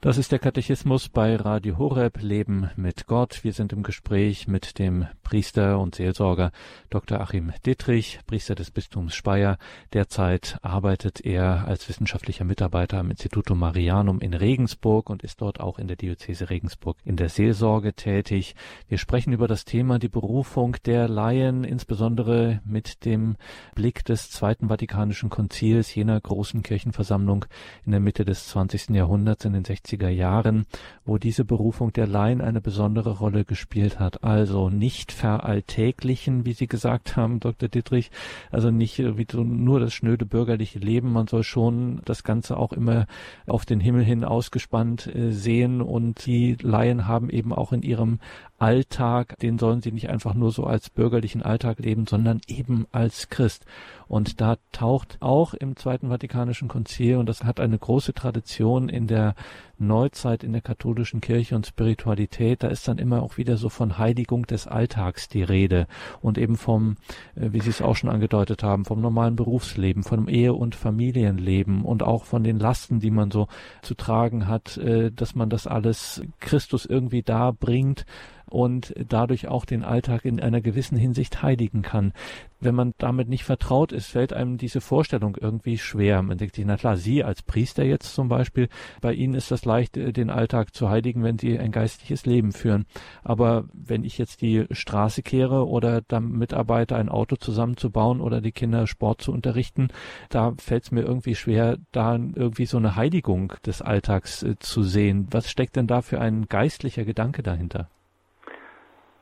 Das 0.07 0.19
ist 0.19 0.31
der 0.31 0.39
Katechismus 0.39 1.09
bei 1.09 1.35
Radio 1.35 1.79
Horeb 1.79 2.23
Leben 2.23 2.71
mit 2.77 3.09
Gott. 3.09 3.43
Wir 3.43 3.53
sind 3.53 3.73
im 3.73 3.83
Gespräch 3.83 4.47
mit 4.47 4.79
dem 4.79 5.09
Priester 5.25 5.81
und 5.81 5.97
Seelsorger 5.97 6.53
Dr. 6.91 7.21
Achim 7.21 7.53
Dittrich, 7.67 8.21
Priester 8.25 8.55
des 8.55 8.71
Bistums 8.71 9.17
Speyer. 9.17 9.59
Derzeit 9.93 10.61
arbeitet 10.63 11.23
er 11.23 11.67
als 11.67 11.89
wissenschaftlicher 11.89 12.45
Mitarbeiter 12.45 12.99
am 12.99 13.11
Instituto 13.11 13.57
Marianum 13.57 14.21
in 14.21 14.33
Regensburg 14.33 15.11
und 15.11 15.25
ist 15.25 15.41
dort 15.41 15.59
auch 15.59 15.81
in 15.81 15.89
der 15.89 15.97
Diözese 15.97 16.51
Regensburg 16.51 16.99
in 17.05 17.17
der 17.17 17.29
Seelsorge 17.29 17.93
tätig. 17.93 18.55
Wir 18.87 18.99
sprechen 18.99 19.33
über 19.33 19.49
das 19.49 19.65
Thema 19.65 19.99
die 19.99 20.09
Berufung 20.09 20.77
der 20.85 21.09
Laien, 21.09 21.65
insbesondere 21.65 22.61
mit 22.65 23.05
dem 23.05 23.35
Blick 23.75 24.05
des 24.05 24.31
Zweiten 24.31 24.69
Vatikanischen 24.69 25.31
Konzils, 25.31 25.93
jener 25.93 26.21
großen 26.21 26.63
Kirchenversammlung 26.63 27.47
in 27.85 27.91
der 27.91 28.01
Mitte 28.01 28.25
des 28.25 28.47
20. 28.47 28.91
Jahrhunderts 28.91 29.45
in 29.45 29.53
den 29.53 29.65
60 29.65 29.96
60er 29.97 30.09
Jahren, 30.09 30.67
wo 31.05 31.19
diese 31.19 31.45
Berufung 31.45 31.93
der 31.93 32.07
Laien 32.07 32.41
eine 32.41 32.61
besondere 32.61 33.19
Rolle 33.19 33.45
gespielt 33.45 33.99
hat. 33.99 34.25
Also 34.25 34.71
nicht 34.71 35.13
veralltäglichen, 35.13 36.45
wie 36.45 36.53
Sie 36.53 36.67
gesagt 36.67 37.17
haben, 37.17 37.41
Dr. 37.41 37.69
Dittrich, 37.69 38.11
also 38.51 38.71
nicht 38.71 38.99
wie 38.99 39.27
so 39.31 39.43
nur 39.43 39.81
das 39.81 39.95
schnöde 39.95 40.27
bürgerliche 40.27 40.79
Leben. 40.79 41.13
Man 41.13 41.27
soll 41.27 41.43
schon 41.43 42.01
das 42.05 42.25
Ganze 42.25 42.57
auch 42.57 42.73
immer 42.73 43.07
auf 43.47 43.65
den 43.65 43.81
Himmel 43.81 44.05
hin 44.05 44.25
ausgespannt 44.25 45.07
äh, 45.15 45.33
sehen 45.33 45.81
und 45.81 46.27
die 46.27 46.57
Laien 46.61 47.07
haben 47.07 47.31
eben 47.31 47.53
auch 47.53 47.73
in 47.73 47.83
ihrem 47.83 48.19
Alltag, 48.59 49.39
den 49.41 49.59
sollen 49.59 49.83
sie 49.83 49.93
nicht 49.93 50.09
einfach 50.09 50.35
nur 50.35 50.51
so 50.51 50.65
als 50.65 50.91
bürgerlichen 50.91 51.43
Alltag 51.43 51.79
leben, 51.79 52.07
sondern 52.07 52.41
eben 52.47 52.87
als 52.93 53.29
Christ. 53.29 53.67
Und 54.09 54.41
da 54.41 54.57
taucht 54.73 55.19
auch 55.21 55.53
im 55.53 55.77
Zweiten 55.77 56.09
Vatikanischen 56.09 56.69
Konzil, 56.69 57.17
und 57.17 57.29
das 57.29 57.45
hat 57.45 57.61
eine 57.61 57.79
große 57.79 58.15
Tradition 58.15 58.89
in 58.89 59.07
der 59.07 59.35
Neuzeit 59.79 60.43
in 60.43 60.53
der 60.53 60.63
katholischen 60.63 61.21
Kirche 61.21 61.55
und 61.55 61.67
Spiritualität, 61.67 62.63
da 62.63 62.69
ist 62.69 62.89
dann 62.89 62.99
immer 62.99 63.23
auch 63.23 63.37
wieder 63.37 63.57
so 63.57 63.69
von 63.69 63.99
Heiligung 63.99 64.47
des 64.47 64.67
Alltags 64.67 65.29
die 65.29 65.43
Rede 65.43 65.87
und 66.23 66.39
eben 66.39 66.57
vom, 66.57 66.97
äh, 67.35 67.53
wie 67.53 67.61
Sie 67.61 67.71
es 67.71 67.83
auch 67.83 67.97
schon 67.97 68.09
angedeutet 68.09 68.63
haben, 68.63 68.85
vom 68.85 69.01
normalen 69.01 69.37
Berufsleben, 69.37 70.03
vom 70.03 70.29
Ehe- 70.29 70.55
und 70.55 70.75
Familienleben 70.75 71.85
und 71.85 72.03
auch 72.03 72.25
von 72.25 72.43
den 72.43 72.59
Lasten, 72.59 73.01
die 73.01 73.11
man 73.11 73.31
so 73.31 73.49
zu 73.83 73.95
tragen 73.95 74.47
hat, 74.47 74.79
äh, 74.79 75.11
dass 75.13 75.35
man 75.35 75.51
das 75.51 75.67
alles 75.67 76.23
Christus 76.41 76.87
irgendwie 76.87 77.23
da 77.23 77.51
bringt 77.51 78.07
und 78.49 78.95
dadurch 79.09 79.49
auch 79.49 79.65
den 79.65 79.83
Alltag 79.83 80.25
in 80.25 80.41
einer 80.41 80.61
gewissen 80.61 80.97
Hinsicht 80.97 81.43
heiligen 81.43 81.83
kann. 81.83 82.13
Wenn 82.59 82.75
man 82.75 82.95
damit 82.97 83.29
nicht 83.29 83.45
vertraut 83.45 83.93
ist, 83.93 84.07
fällt 84.07 84.33
einem 84.33 84.57
diese 84.57 84.81
Vorstellung 84.81 85.37
irgendwie 85.39 85.77
schwer. 85.77 86.23
Man 86.23 86.39
denkt 86.39 86.55
sich, 86.55 86.65
na 86.65 86.77
klar, 86.77 86.97
Sie 86.97 87.23
als 87.23 87.43
Priester 87.43 87.85
jetzt 87.85 88.15
zum 88.15 88.29
Beispiel, 88.29 88.69
bei 89.03 89.13
Ihnen 89.13 89.35
ist 89.35 89.51
das 89.51 89.65
leicht, 89.65 89.97
äh, 89.97 90.13
den 90.13 90.31
Alltag 90.31 90.75
zu 90.75 90.89
heiligen, 90.89 91.23
wenn 91.23 91.39
Sie 91.39 91.59
ein 91.59 91.71
geistliches 91.71 92.25
Leben 92.25 92.53
führen. 92.53 92.87
Aber 93.23 93.65
wenn 93.75 94.05
ich 94.05 94.17
jetzt 94.17 94.41
die 94.41 94.65
Straße 94.71 95.23
kehre 95.23 95.67
oder 95.69 96.01
dann 96.01 96.31
mitarbeite, 96.31 96.97
ein 96.97 97.11
Auto 97.11 97.37
zusammenzubauen 97.37 98.21
oder 98.21 98.41
die 98.41 98.53
Kinder 98.53 98.87
Sport 98.87 99.21
zu 99.23 99.33
unterrichten, 99.33 99.89
da 100.31 100.55
fällt 100.57 100.85
es 100.85 100.91
mir 100.93 101.03
irgendwie 101.03 101.35
schwer, 101.35 101.77
da 101.93 102.15
irgendwie 102.15 102.67
so 102.67 102.79
eine 102.79 102.97
Heiligung 102.97 103.53
des 103.67 103.83
Alltags 103.83 104.43
äh, 104.43 104.59
zu 104.59 104.83
sehen. 104.83 105.27
Was 105.31 105.51
steckt 105.51 105.77
denn 105.77 105.87
da 105.87 106.01
für 106.01 106.21
ein 106.21 106.47
geistlicher 106.47 107.05
Gedanke 107.05 107.43
dahinter? 107.43 107.91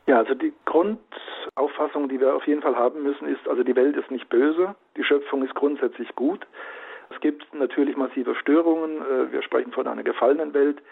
Ja, 0.07 0.19
also 0.19 0.35
die 0.35 0.53
Grundauffassung, 0.67 2.09
die 2.09 2.21
wir 2.21 2.35
auf 2.35 2.47
jeden 2.47 2.61
Fall 2.61 2.77
haben 2.77 3.03
müssen, 3.03 3.27
ist, 3.27 3.49
also 3.49 3.63
die 3.63 3.75
Welt 3.75 3.97
ist 3.97 4.11
nicht 4.11 4.29
böse, 4.29 4.75
die 4.97 5.05
Schöpfung 5.05 5.43
ist 5.45 5.55
grundsätzlich 5.55 6.15
gut. 6.15 6.47
Es 7.11 7.21
gibt 7.21 7.55
natürlich 7.55 7.97
massive 7.97 8.35
Störungen, 8.35 9.01
äh, 9.01 9.33
wir 9.33 9.43
sprechen 9.43 9.73
von 9.73 9.87
einer 9.87 10.03
gefallenen 10.03 10.53
Welt, 10.53 10.83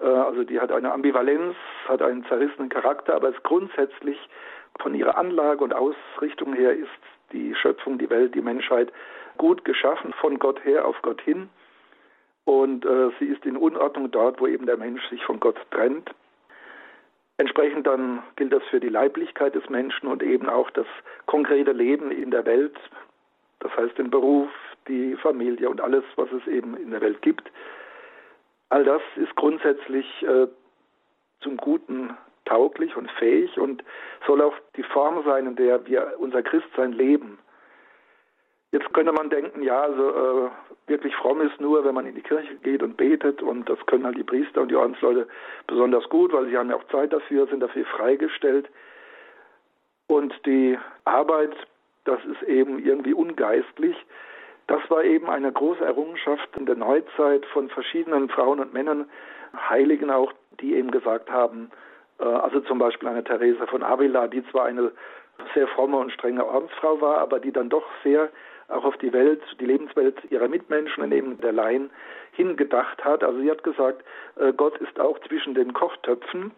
äh, 0.00 0.06
also 0.06 0.44
die 0.44 0.58
hat 0.58 0.72
eine 0.72 0.92
Ambivalenz, 0.92 1.54
hat 1.86 2.00
einen 2.00 2.24
zerrissenen 2.26 2.70
Charakter, 2.70 3.14
aber 3.14 3.28
es 3.28 3.42
grundsätzlich 3.42 4.18
von 4.80 4.94
ihrer 4.94 5.18
Anlage 5.18 5.62
und 5.62 5.74
Ausrichtung 5.74 6.54
her 6.54 6.72
ist 6.72 6.88
die 7.32 7.54
Schöpfung, 7.54 7.98
die 7.98 8.10
Welt, 8.10 8.34
die 8.34 8.42
Menschheit 8.42 8.92
gut 9.36 9.64
geschaffen, 9.64 10.12
von 10.14 10.38
Gott 10.38 10.64
her 10.64 10.86
auf 10.86 10.96
Gott 11.02 11.20
hin. 11.20 11.48
Und 12.44 12.86
äh, 12.86 13.10
sie 13.18 13.26
ist 13.26 13.44
in 13.44 13.56
Unordnung 13.56 14.10
dort, 14.10 14.40
wo 14.40 14.46
eben 14.46 14.66
der 14.66 14.76
Mensch 14.76 15.02
sich 15.08 15.24
von 15.24 15.40
Gott 15.40 15.56
trennt. 15.72 16.10
Entsprechend 17.38 17.86
dann 17.86 18.22
gilt 18.36 18.52
das 18.52 18.62
für 18.70 18.80
die 18.80 18.88
Leiblichkeit 18.88 19.54
des 19.54 19.68
Menschen 19.68 20.08
und 20.08 20.22
eben 20.22 20.48
auch 20.48 20.70
das 20.70 20.86
konkrete 21.26 21.72
Leben 21.72 22.10
in 22.10 22.30
der 22.30 22.46
Welt, 22.46 22.76
das 23.60 23.76
heißt 23.76 23.98
den 23.98 24.10
Beruf, 24.10 24.48
die 24.88 25.16
Familie 25.16 25.68
und 25.68 25.80
alles, 25.80 26.04
was 26.16 26.30
es 26.32 26.46
eben 26.46 26.76
in 26.76 26.90
der 26.90 27.00
Welt 27.00 27.20
gibt. 27.20 27.50
All 28.70 28.84
das 28.84 29.02
ist 29.16 29.34
grundsätzlich 29.36 30.06
äh, 30.22 30.46
zum 31.40 31.56
Guten 31.58 32.16
tauglich 32.46 32.96
und 32.96 33.10
fähig 33.12 33.58
und 33.58 33.84
soll 34.26 34.40
auch 34.40 34.54
die 34.76 34.82
Form 34.82 35.22
sein, 35.24 35.46
in 35.46 35.56
der 35.56 35.84
wir 35.86 36.14
unser 36.18 36.42
Christsein 36.42 36.92
leben. 36.92 37.38
Jetzt 38.72 38.92
könnte 38.92 39.12
man 39.12 39.30
denken, 39.30 39.62
ja, 39.62 39.82
also 39.82 40.10
äh, 40.10 40.50
wirklich 40.88 41.14
fromm 41.16 41.40
ist 41.40 41.60
nur, 41.60 41.84
wenn 41.84 41.94
man 41.94 42.06
in 42.06 42.14
die 42.14 42.22
Kirche 42.22 42.56
geht 42.56 42.82
und 42.82 42.96
betet 42.96 43.42
und 43.42 43.68
das 43.68 43.78
können 43.86 44.04
halt 44.04 44.18
die 44.18 44.24
Priester 44.24 44.62
und 44.62 44.70
die 44.70 44.76
Ordensleute 44.76 45.28
besonders 45.66 46.08
gut, 46.08 46.32
weil 46.32 46.46
sie 46.46 46.56
haben 46.56 46.70
ja 46.70 46.76
auch 46.76 46.86
Zeit 46.88 47.12
dafür, 47.12 47.46
sind 47.46 47.60
dafür 47.60 47.84
freigestellt. 47.86 48.68
Und 50.08 50.34
die 50.46 50.78
Arbeit, 51.04 51.54
das 52.04 52.18
ist 52.24 52.42
eben 52.48 52.78
irgendwie 52.78 53.14
ungeistlich. 53.14 53.96
Das 54.66 54.80
war 54.90 55.04
eben 55.04 55.30
eine 55.30 55.52
große 55.52 55.84
Errungenschaft 55.84 56.56
in 56.56 56.66
der 56.66 56.76
Neuzeit 56.76 57.46
von 57.46 57.68
verschiedenen 57.68 58.28
Frauen 58.28 58.60
und 58.60 58.72
Männern, 58.72 59.08
Heiligen 59.68 60.10
auch, 60.10 60.32
die 60.60 60.74
eben 60.74 60.90
gesagt 60.90 61.30
haben, 61.30 61.70
äh, 62.18 62.24
also 62.24 62.60
zum 62.60 62.78
Beispiel 62.78 63.08
eine 63.08 63.24
Theresa 63.24 63.66
von 63.66 63.82
Avila, 63.82 64.26
die 64.26 64.44
zwar 64.50 64.66
eine 64.66 64.92
sehr 65.54 65.68
fromme 65.68 65.98
und 65.98 66.12
strenge 66.12 66.44
Ordensfrau 66.46 67.00
war, 67.00 67.18
aber 67.18 67.38
die 67.40 67.52
dann 67.52 67.68
doch 67.68 67.86
sehr 68.02 68.30
auch 68.68 68.84
auf 68.84 68.96
die 68.98 69.12
Welt, 69.12 69.42
die 69.60 69.66
Lebenswelt 69.66 70.16
ihrer 70.30 70.48
Mitmenschen 70.48 71.10
eben 71.12 71.40
der 71.40 71.52
Laien 71.52 71.90
hingedacht 72.32 73.04
hat. 73.04 73.22
Also 73.22 73.40
sie 73.40 73.50
hat 73.50 73.62
gesagt, 73.62 74.04
äh, 74.36 74.52
Gott 74.52 74.76
ist 74.78 74.98
auch 75.00 75.18
zwischen 75.20 75.54
den 75.54 75.72
Kochtöpfen. 75.72 76.52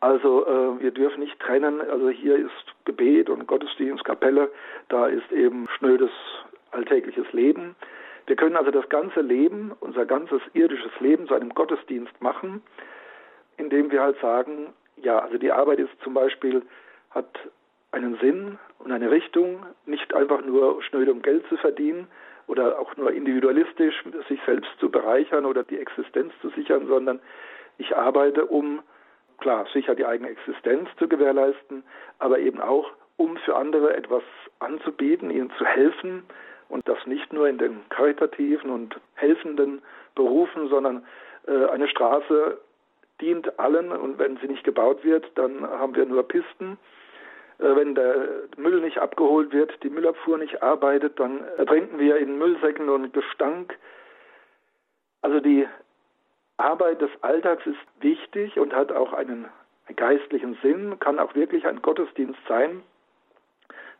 Also 0.00 0.46
äh, 0.46 0.82
wir 0.82 0.90
dürfen 0.90 1.20
nicht 1.20 1.38
trennen, 1.40 1.80
also 1.80 2.10
hier 2.10 2.36
ist 2.36 2.74
Gebet 2.84 3.30
und 3.30 3.46
Gottesdienst, 3.46 4.04
Kapelle, 4.04 4.50
da 4.88 5.06
ist 5.06 5.30
eben 5.32 5.68
schnödes 5.78 6.10
alltägliches 6.70 7.32
Leben. 7.32 7.74
Wir 8.26 8.36
können 8.36 8.56
also 8.56 8.70
das 8.70 8.88
ganze 8.88 9.20
Leben, 9.20 9.72
unser 9.80 10.04
ganzes 10.04 10.42
irdisches 10.52 10.92
Leben 11.00 11.26
zu 11.26 11.34
einem 11.34 11.50
Gottesdienst 11.50 12.20
machen, 12.20 12.62
indem 13.56 13.90
wir 13.90 14.02
halt 14.02 14.20
sagen, 14.20 14.74
ja, 14.96 15.18
also 15.18 15.38
die 15.38 15.52
Arbeit 15.52 15.78
ist 15.78 15.92
zum 16.02 16.14
Beispiel, 16.14 16.62
hat 17.10 17.38
einen 17.96 18.18
Sinn 18.18 18.58
und 18.78 18.92
eine 18.92 19.10
Richtung, 19.10 19.64
nicht 19.86 20.14
einfach 20.14 20.44
nur 20.44 20.82
schnöde 20.82 21.12
um 21.12 21.22
Geld 21.22 21.46
zu 21.48 21.56
verdienen 21.56 22.06
oder 22.46 22.78
auch 22.78 22.94
nur 22.96 23.10
individualistisch 23.10 24.04
sich 24.28 24.38
selbst 24.44 24.70
zu 24.78 24.90
bereichern 24.90 25.46
oder 25.46 25.64
die 25.64 25.78
Existenz 25.78 26.32
zu 26.42 26.50
sichern, 26.50 26.86
sondern 26.86 27.20
ich 27.78 27.96
arbeite, 27.96 28.44
um, 28.46 28.80
klar, 29.38 29.66
sicher 29.72 29.94
die 29.94 30.04
eigene 30.04 30.28
Existenz 30.30 30.88
zu 30.98 31.08
gewährleisten, 31.08 31.82
aber 32.18 32.38
eben 32.38 32.60
auch, 32.60 32.90
um 33.16 33.36
für 33.38 33.56
andere 33.56 33.96
etwas 33.96 34.22
anzubieten, 34.58 35.30
ihnen 35.30 35.50
zu 35.56 35.64
helfen 35.64 36.22
und 36.68 36.86
das 36.86 36.98
nicht 37.06 37.32
nur 37.32 37.48
in 37.48 37.56
den 37.56 37.80
karitativen 37.88 38.70
und 38.70 39.00
helfenden 39.14 39.80
Berufen, 40.14 40.68
sondern 40.68 41.06
äh, 41.46 41.64
eine 41.66 41.88
Straße 41.88 42.58
dient 43.22 43.58
allen 43.58 43.90
und 43.90 44.18
wenn 44.18 44.36
sie 44.36 44.48
nicht 44.48 44.64
gebaut 44.64 45.02
wird, 45.02 45.26
dann 45.36 45.62
haben 45.62 45.96
wir 45.96 46.04
nur 46.04 46.28
Pisten 46.28 46.76
wenn 47.58 47.94
der 47.94 48.28
Müll 48.56 48.80
nicht 48.80 48.98
abgeholt 48.98 49.52
wird, 49.52 49.82
die 49.82 49.90
Müllabfuhr 49.90 50.38
nicht 50.38 50.62
arbeitet, 50.62 51.18
dann 51.18 51.42
ertrinken 51.56 51.98
wir 51.98 52.16
in 52.18 52.38
Müllsäcken 52.38 52.88
und 52.88 53.12
Gestank. 53.12 53.76
Also 55.22 55.40
die 55.40 55.66
Arbeit 56.58 57.00
des 57.00 57.10
Alltags 57.22 57.66
ist 57.66 57.76
wichtig 58.00 58.58
und 58.58 58.74
hat 58.74 58.92
auch 58.92 59.12
einen 59.12 59.46
geistlichen 59.94 60.58
Sinn, 60.62 60.98
kann 60.98 61.18
auch 61.18 61.34
wirklich 61.34 61.66
ein 61.66 61.82
Gottesdienst 61.82 62.40
sein. 62.48 62.82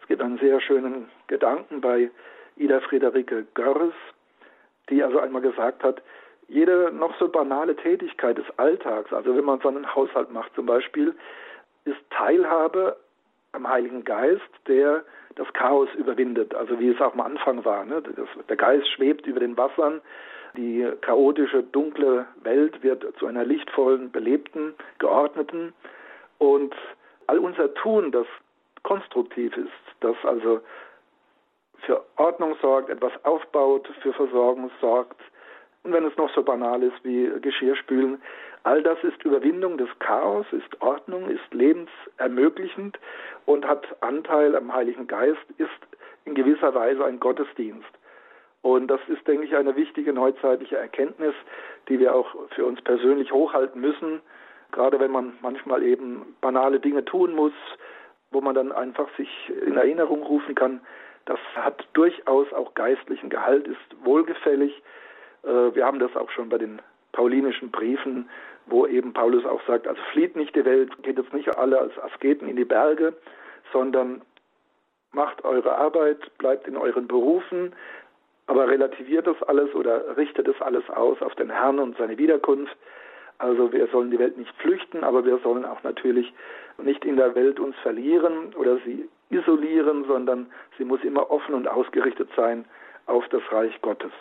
Es 0.00 0.08
gibt 0.08 0.22
einen 0.22 0.38
sehr 0.38 0.60
schönen 0.60 1.10
Gedanken 1.26 1.80
bei 1.80 2.10
Ida 2.56 2.80
Friederike 2.80 3.46
Görres, 3.54 3.94
die 4.88 5.02
also 5.02 5.18
einmal 5.18 5.42
gesagt 5.42 5.82
hat, 5.82 6.02
jede 6.48 6.92
noch 6.92 7.18
so 7.18 7.28
banale 7.28 7.74
Tätigkeit 7.74 8.38
des 8.38 8.46
Alltags, 8.56 9.12
also 9.12 9.36
wenn 9.36 9.44
man 9.44 9.60
so 9.60 9.68
einen 9.68 9.94
Haushalt 9.94 10.30
macht 10.30 10.54
zum 10.54 10.66
Beispiel, 10.66 11.14
ist 11.84 11.98
Teilhabe 12.10 12.96
am 13.56 13.68
Heiligen 13.68 14.04
Geist, 14.04 14.42
der 14.68 15.04
das 15.34 15.52
Chaos 15.52 15.88
überwindet, 15.96 16.54
also 16.54 16.78
wie 16.78 16.90
es 16.90 17.00
auch 17.00 17.12
am 17.14 17.20
Anfang 17.20 17.64
war. 17.64 17.84
Ne? 17.84 18.02
Das, 18.02 18.28
der 18.48 18.56
Geist 18.56 18.88
schwebt 18.88 19.26
über 19.26 19.40
den 19.40 19.56
Wassern, 19.56 20.00
die 20.56 20.86
chaotische, 21.02 21.62
dunkle 21.62 22.26
Welt 22.42 22.82
wird 22.82 23.04
zu 23.18 23.26
einer 23.26 23.44
lichtvollen, 23.44 24.10
belebten, 24.10 24.74
geordneten 24.98 25.74
und 26.38 26.74
all 27.26 27.38
unser 27.38 27.74
Tun, 27.74 28.12
das 28.12 28.26
konstruktiv 28.82 29.56
ist, 29.56 29.70
das 30.00 30.16
also 30.24 30.60
für 31.80 32.02
Ordnung 32.16 32.56
sorgt, 32.62 32.88
etwas 32.88 33.12
aufbaut, 33.24 33.88
für 34.00 34.12
Versorgung 34.12 34.70
sorgt, 34.80 35.20
und 35.86 35.92
wenn 35.92 36.04
es 36.04 36.16
noch 36.16 36.34
so 36.34 36.42
banal 36.42 36.82
ist 36.82 36.96
wie 37.04 37.30
Geschirrspülen, 37.40 38.20
all 38.66 38.82
das 38.82 38.98
ist 39.04 39.24
Überwindung 39.24 39.78
des 39.78 39.88
Chaos, 40.00 40.44
ist 40.50 40.82
Ordnung, 40.82 41.30
ist 41.30 41.54
lebensermöglichend 41.54 42.98
und 43.44 43.64
hat 43.64 43.86
Anteil 44.00 44.56
am 44.56 44.74
Heiligen 44.74 45.06
Geist, 45.06 45.46
ist 45.56 45.70
in 46.24 46.34
gewisser 46.34 46.74
Weise 46.74 47.04
ein 47.04 47.20
Gottesdienst. 47.20 47.88
Und 48.62 48.88
das 48.88 49.00
ist, 49.06 49.24
denke 49.28 49.44
ich, 49.44 49.54
eine 49.54 49.76
wichtige 49.76 50.12
neuzeitliche 50.12 50.76
Erkenntnis, 50.76 51.34
die 51.88 52.00
wir 52.00 52.12
auch 52.12 52.34
für 52.56 52.64
uns 52.64 52.82
persönlich 52.82 53.30
hochhalten 53.30 53.80
müssen, 53.80 54.20
gerade 54.72 54.98
wenn 54.98 55.12
man 55.12 55.34
manchmal 55.42 55.84
eben 55.84 56.34
banale 56.40 56.80
Dinge 56.80 57.04
tun 57.04 57.36
muss, 57.36 57.52
wo 58.32 58.40
man 58.40 58.56
dann 58.56 58.72
einfach 58.72 59.06
sich 59.16 59.30
in 59.64 59.76
Erinnerung 59.76 60.24
rufen 60.24 60.56
kann, 60.56 60.80
das 61.26 61.38
hat 61.54 61.86
durchaus 61.92 62.52
auch 62.52 62.74
geistlichen 62.74 63.30
Gehalt, 63.30 63.68
ist 63.68 64.04
wohlgefällig, 64.04 64.82
äh, 65.44 65.48
wir 65.48 65.86
haben 65.86 66.00
das 66.00 66.16
auch 66.16 66.30
schon 66.30 66.48
bei 66.48 66.58
den 66.58 66.82
paulinischen 67.12 67.70
Briefen, 67.70 68.28
wo 68.66 68.86
eben 68.86 69.12
Paulus 69.12 69.44
auch 69.44 69.60
sagt, 69.66 69.86
also 69.86 70.00
flieht 70.12 70.36
nicht 70.36 70.54
die 70.54 70.64
Welt, 70.64 70.90
geht 71.02 71.18
jetzt 71.18 71.32
nicht 71.32 71.56
alle 71.56 71.78
als 71.78 71.98
Asketen 71.98 72.48
in 72.48 72.56
die 72.56 72.64
Berge, 72.64 73.14
sondern 73.72 74.22
macht 75.12 75.44
eure 75.44 75.76
Arbeit, 75.76 76.36
bleibt 76.38 76.66
in 76.68 76.76
euren 76.76 77.06
Berufen, 77.06 77.72
aber 78.46 78.68
relativiert 78.68 79.26
das 79.26 79.42
alles 79.44 79.74
oder 79.74 80.16
richtet 80.16 80.46
das 80.46 80.60
alles 80.60 80.88
aus 80.90 81.20
auf 81.22 81.34
den 81.34 81.50
Herrn 81.50 81.78
und 81.78 81.96
seine 81.96 82.18
Wiederkunft. 82.18 82.76
Also 83.38 83.72
wir 83.72 83.86
sollen 83.88 84.10
die 84.10 84.18
Welt 84.18 84.38
nicht 84.38 84.54
flüchten, 84.56 85.04
aber 85.04 85.24
wir 85.24 85.38
sollen 85.38 85.64
auch 85.64 85.82
natürlich 85.82 86.32
nicht 86.78 87.04
in 87.04 87.16
der 87.16 87.34
Welt 87.34 87.60
uns 87.60 87.76
verlieren 87.82 88.54
oder 88.54 88.78
sie 88.84 89.08
isolieren, 89.30 90.04
sondern 90.06 90.46
sie 90.78 90.84
muss 90.84 91.02
immer 91.02 91.30
offen 91.30 91.54
und 91.54 91.66
ausgerichtet 91.68 92.28
sein 92.36 92.64
auf 93.06 93.26
das 93.28 93.42
Reich 93.50 93.80
Gottes. 93.82 94.12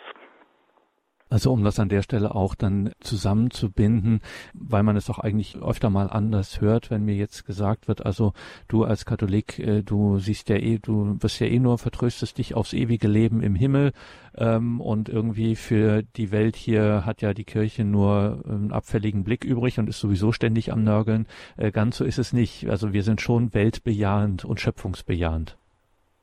Also 1.36 1.52
um 1.52 1.64
das 1.64 1.78
an 1.78 1.90
der 1.90 2.00
Stelle 2.00 2.34
auch 2.34 2.54
dann 2.54 2.92
zusammenzubinden, 3.00 4.22
weil 4.54 4.82
man 4.82 4.96
es 4.96 5.10
auch 5.10 5.18
eigentlich 5.18 5.58
öfter 5.62 5.90
mal 5.90 6.06
anders 6.06 6.62
hört, 6.62 6.90
wenn 6.90 7.04
mir 7.04 7.14
jetzt 7.14 7.44
gesagt 7.44 7.88
wird, 7.88 8.06
also 8.06 8.32
du 8.68 8.84
als 8.84 9.04
Katholik, 9.04 9.58
äh, 9.58 9.82
du 9.82 10.16
siehst 10.16 10.48
ja 10.48 10.56
eh, 10.56 10.78
du 10.78 11.18
wirst 11.20 11.38
ja 11.40 11.46
eh 11.46 11.58
nur 11.58 11.76
vertröstest 11.76 12.38
dich 12.38 12.54
aufs 12.54 12.72
ewige 12.72 13.06
Leben 13.06 13.42
im 13.42 13.54
Himmel 13.54 13.92
ähm, 14.38 14.80
und 14.80 15.10
irgendwie 15.10 15.56
für 15.56 16.04
die 16.16 16.32
Welt 16.32 16.56
hier 16.56 17.04
hat 17.04 17.20
ja 17.20 17.34
die 17.34 17.44
Kirche 17.44 17.84
nur 17.84 18.42
einen 18.48 18.72
abfälligen 18.72 19.22
Blick 19.22 19.44
übrig 19.44 19.78
und 19.78 19.90
ist 19.90 20.00
sowieso 20.00 20.32
ständig 20.32 20.72
am 20.72 20.84
Nörgeln. 20.84 21.26
Äh, 21.58 21.70
ganz 21.70 21.98
so 21.98 22.06
ist 22.06 22.16
es 22.16 22.32
nicht. 22.32 22.70
Also 22.70 22.94
wir 22.94 23.02
sind 23.02 23.20
schon 23.20 23.52
weltbejahend 23.52 24.46
und 24.46 24.58
schöpfungsbejahend. 24.58 25.58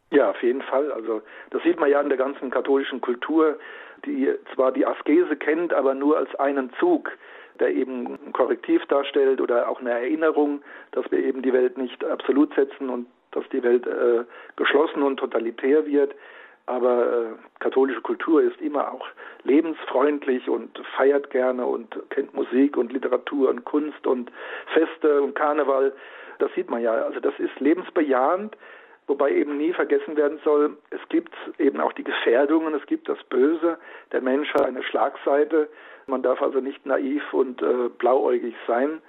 Ja, 0.10 0.32
auf 0.32 0.42
jeden 0.42 0.64
Fall. 0.64 0.92
Also 0.92 1.22
das 1.52 1.62
sieht 1.62 1.80
man 1.80 1.92
ja 1.92 2.02
in 2.02 2.10
der 2.10 2.18
ganzen 2.18 2.50
katholischen 2.50 3.00
Kultur 3.00 3.60
die 4.06 4.34
zwar 4.54 4.72
die 4.72 4.86
Askese 4.86 5.36
kennt, 5.36 5.74
aber 5.74 5.94
nur 5.94 6.18
als 6.18 6.34
einen 6.36 6.72
Zug, 6.80 7.12
der 7.60 7.70
eben 7.70 8.18
ein 8.26 8.34
Korrektiv 8.34 8.86
darstellt 8.88 9.40
oder 9.42 9.70
auch 9.70 9.80
eine 9.80 9.92
Erinnerung, 9.92 10.62
dass 10.92 11.10
wir 11.12 11.20
eben 11.20 11.42
die 11.42 11.54
Welt 11.54 11.78
nicht 11.78 12.04
absolut 12.04 12.54
setzen 12.56 12.90
und 12.90 13.08
dass 13.32 13.48
die 13.50 13.64
Welt 13.64 13.86
äh, 13.88 14.24
geschlossen 14.56 15.04
und 15.04 15.18
totalitär 15.18 15.86
wird. 15.86 16.14
Aber 16.66 17.06
äh, 17.06 17.26
katholische 17.60 18.02
Kultur 18.02 18.42
ist 18.42 18.60
immer 18.62 18.92
auch 18.92 19.06
lebensfreundlich 19.44 20.48
und 20.48 20.80
feiert 20.96 21.30
gerne 21.30 21.66
und 21.66 21.98
kennt 22.10 22.34
Musik 22.34 22.78
und 22.78 22.94
Literatur 22.94 23.50
und 23.50 23.66
Kunst 23.66 24.08
und 24.08 24.32
Feste 24.74 25.22
und 25.22 25.36
Karneval. 25.36 25.94
Das 26.40 26.54
sieht 26.56 26.70
man 26.70 26.82
ja. 26.82 26.94
Also 26.94 27.20
das 27.20 27.38
ist 27.38 27.60
lebensbejahend 27.60 28.56
Wobei 29.08 29.32
eben 29.32 29.58
nie 29.58 29.74
vergessen 29.74 30.16
werden 30.16 30.40
soll, 30.44 30.78
es 30.90 31.02
gibt 31.10 31.34
eben 31.60 31.82
auch 31.82 31.94
die 31.94 32.06
Gefährdungen, 32.06 32.74
es 32.74 32.86
gibt 32.86 33.10
das 33.10 33.22
Böse. 33.26 33.78
Der 34.12 34.22
Mensch 34.22 34.54
hat 34.54 34.66
eine 34.66 34.84
Schlagseite. 34.84 35.70
Man 36.08 36.24
darf 36.24 36.42
also 36.42 36.60
nicht 36.60 36.86
naiv 36.86 37.22
und 37.34 37.62
äh, 37.62 37.90
blauäugig 37.98 38.56
sein. 38.66 39.02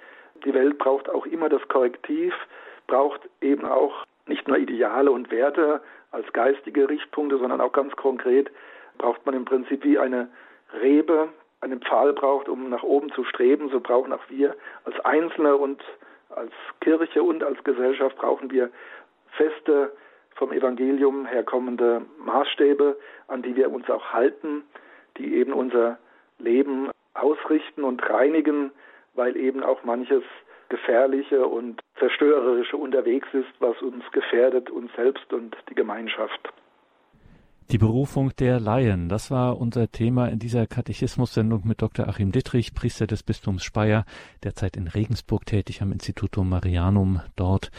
Die 0.43 0.53
Welt 0.53 0.77
braucht 0.77 1.09
auch 1.09 1.25
immer 1.25 1.47
das 1.47 1.65
Korrektiv, 1.69 2.33
braucht 2.87 3.21
eben 3.41 3.65
auch 3.65 4.03
nicht 4.27 4.47
nur 4.47 4.57
Ideale 4.57 5.11
und 5.11 5.31
Werte 5.31 5.81
als 6.11 6.31
geistige 6.33 6.89
Richtpunkte, 6.89 7.37
sondern 7.37 7.61
auch 7.61 7.71
ganz 7.71 7.95
konkret 7.95 8.51
braucht 8.97 9.25
man 9.25 9.35
im 9.35 9.45
Prinzip 9.45 9.83
wie 9.83 9.99
eine 9.99 10.29
Rebe 10.81 11.29
einen 11.61 11.81
Pfahl 11.81 12.13
braucht, 12.13 12.49
um 12.49 12.69
nach 12.69 12.83
oben 12.83 13.11
zu 13.11 13.23
streben, 13.23 13.69
so 13.69 13.79
brauchen 13.79 14.13
auch 14.13 14.29
wir 14.29 14.55
als 14.83 14.99
Einzelne 15.01 15.55
und 15.55 15.81
als 16.29 16.51
Kirche 16.81 17.23
und 17.23 17.43
als 17.43 17.63
Gesellschaft 17.63 18.17
brauchen 18.17 18.51
wir 18.51 18.69
feste, 19.37 19.91
vom 20.35 20.51
Evangelium 20.51 21.25
herkommende 21.25 22.05
Maßstäbe, 22.19 22.97
an 23.27 23.41
die 23.41 23.55
wir 23.55 23.71
uns 23.71 23.89
auch 23.89 24.13
halten, 24.13 24.63
die 25.17 25.35
eben 25.35 25.53
unser 25.53 25.97
Leben 26.39 26.89
ausrichten 27.13 27.83
und 27.83 28.07
reinigen, 28.09 28.71
weil 29.13 29.37
eben 29.37 29.63
auch 29.63 29.83
manches 29.83 30.23
gefährliche 30.69 31.45
und 31.47 31.81
zerstörerische 31.99 32.75
unterwegs 32.75 33.27
ist, 33.33 33.53
was 33.59 33.81
uns 33.81 34.03
gefährdet, 34.11 34.69
uns 34.69 34.91
selbst 34.95 35.31
und 35.31 35.55
die 35.69 35.75
Gemeinschaft. 35.75 36.51
Die 37.71 37.79
Berufung 37.79 38.31
der 38.37 38.59
Laien, 38.59 39.09
das 39.09 39.31
war 39.31 39.59
unser 39.59 39.89
Thema 39.89 40.27
in 40.27 40.37
dieser 40.37 40.67
Katechismus-Sendung 40.67 41.63
mit 41.65 41.81
Dr. 41.81 42.07
Achim 42.07 42.31
Dittrich, 42.31 42.75
Priester 42.75 43.07
des 43.07 43.23
Bistums 43.23 43.63
Speyer, 43.63 44.05
derzeit 44.43 44.77
in 44.77 44.87
Regensburg 44.87 45.47
tätig 45.47 45.81
am 45.81 45.91
Institutum 45.91 46.47
Marianum 46.47 47.21
dort. 47.35 47.71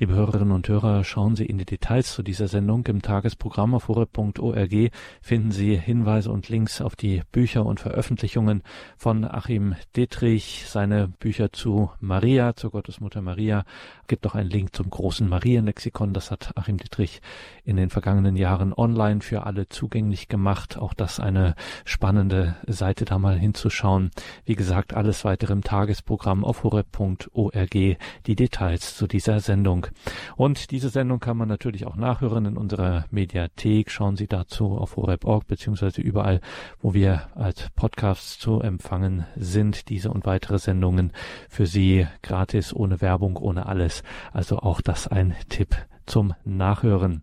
Liebe 0.00 0.14
Hörerinnen 0.14 0.52
und 0.52 0.66
Hörer, 0.66 1.04
schauen 1.04 1.36
Sie 1.36 1.44
in 1.44 1.58
die 1.58 1.66
Details 1.66 2.14
zu 2.14 2.22
dieser 2.22 2.48
Sendung. 2.48 2.86
Im 2.86 3.02
Tagesprogramm 3.02 3.74
auf 3.74 3.88
horeb.org 3.88 4.90
finden 5.20 5.52
Sie 5.52 5.76
Hinweise 5.76 6.32
und 6.32 6.48
Links 6.48 6.80
auf 6.80 6.96
die 6.96 7.20
Bücher 7.32 7.66
und 7.66 7.80
Veröffentlichungen 7.80 8.62
von 8.96 9.26
Achim 9.26 9.74
Dietrich, 9.96 10.64
seine 10.66 11.08
Bücher 11.08 11.52
zu 11.52 11.90
Maria, 12.00 12.56
zur 12.56 12.70
Gottesmutter 12.70 13.20
Maria. 13.20 13.64
Gibt 14.06 14.26
auch 14.26 14.34
einen 14.34 14.48
Link 14.48 14.74
zum 14.74 14.88
großen 14.88 15.28
Marienlexikon. 15.28 16.14
Das 16.14 16.30
hat 16.30 16.56
Achim 16.56 16.78
Dietrich 16.78 17.20
in 17.64 17.76
den 17.76 17.90
vergangenen 17.90 18.36
Jahren 18.36 18.72
online 18.72 19.20
für 19.20 19.44
alle 19.44 19.68
zugänglich 19.68 20.28
gemacht. 20.28 20.78
Auch 20.78 20.94
das 20.94 21.20
eine 21.20 21.54
spannende 21.84 22.56
Seite, 22.66 23.04
da 23.04 23.18
mal 23.18 23.38
hinzuschauen. 23.38 24.12
Wie 24.46 24.56
gesagt, 24.56 24.94
alles 24.94 25.26
weitere 25.26 25.52
im 25.52 25.62
Tagesprogramm 25.62 26.42
auf 26.42 26.64
horeb.org. 26.64 27.70
Die 27.70 27.98
Details 28.34 28.96
zu 28.96 29.06
dieser 29.06 29.40
Sendung. 29.40 29.89
Und 30.36 30.70
diese 30.70 30.88
Sendung 30.88 31.20
kann 31.20 31.36
man 31.36 31.48
natürlich 31.48 31.86
auch 31.86 31.96
nachhören 31.96 32.46
in 32.46 32.56
unserer 32.56 33.04
Mediathek. 33.10 33.90
Schauen 33.90 34.16
Sie 34.16 34.26
dazu 34.26 34.76
auf 34.78 34.96
horeb.org 34.96 35.46
beziehungsweise 35.46 36.00
überall, 36.00 36.40
wo 36.80 36.94
wir 36.94 37.28
als 37.34 37.68
Podcasts 37.76 38.38
zu 38.38 38.60
empfangen 38.60 39.26
sind. 39.36 39.88
Diese 39.88 40.10
und 40.10 40.26
weitere 40.26 40.58
Sendungen 40.58 41.12
für 41.48 41.66
Sie 41.66 42.06
gratis, 42.22 42.74
ohne 42.74 43.00
Werbung, 43.00 43.36
ohne 43.36 43.66
alles. 43.66 44.02
Also 44.32 44.58
auch 44.58 44.80
das 44.80 45.08
ein 45.08 45.34
Tipp 45.48 45.76
zum 46.06 46.34
Nachhören. 46.44 47.22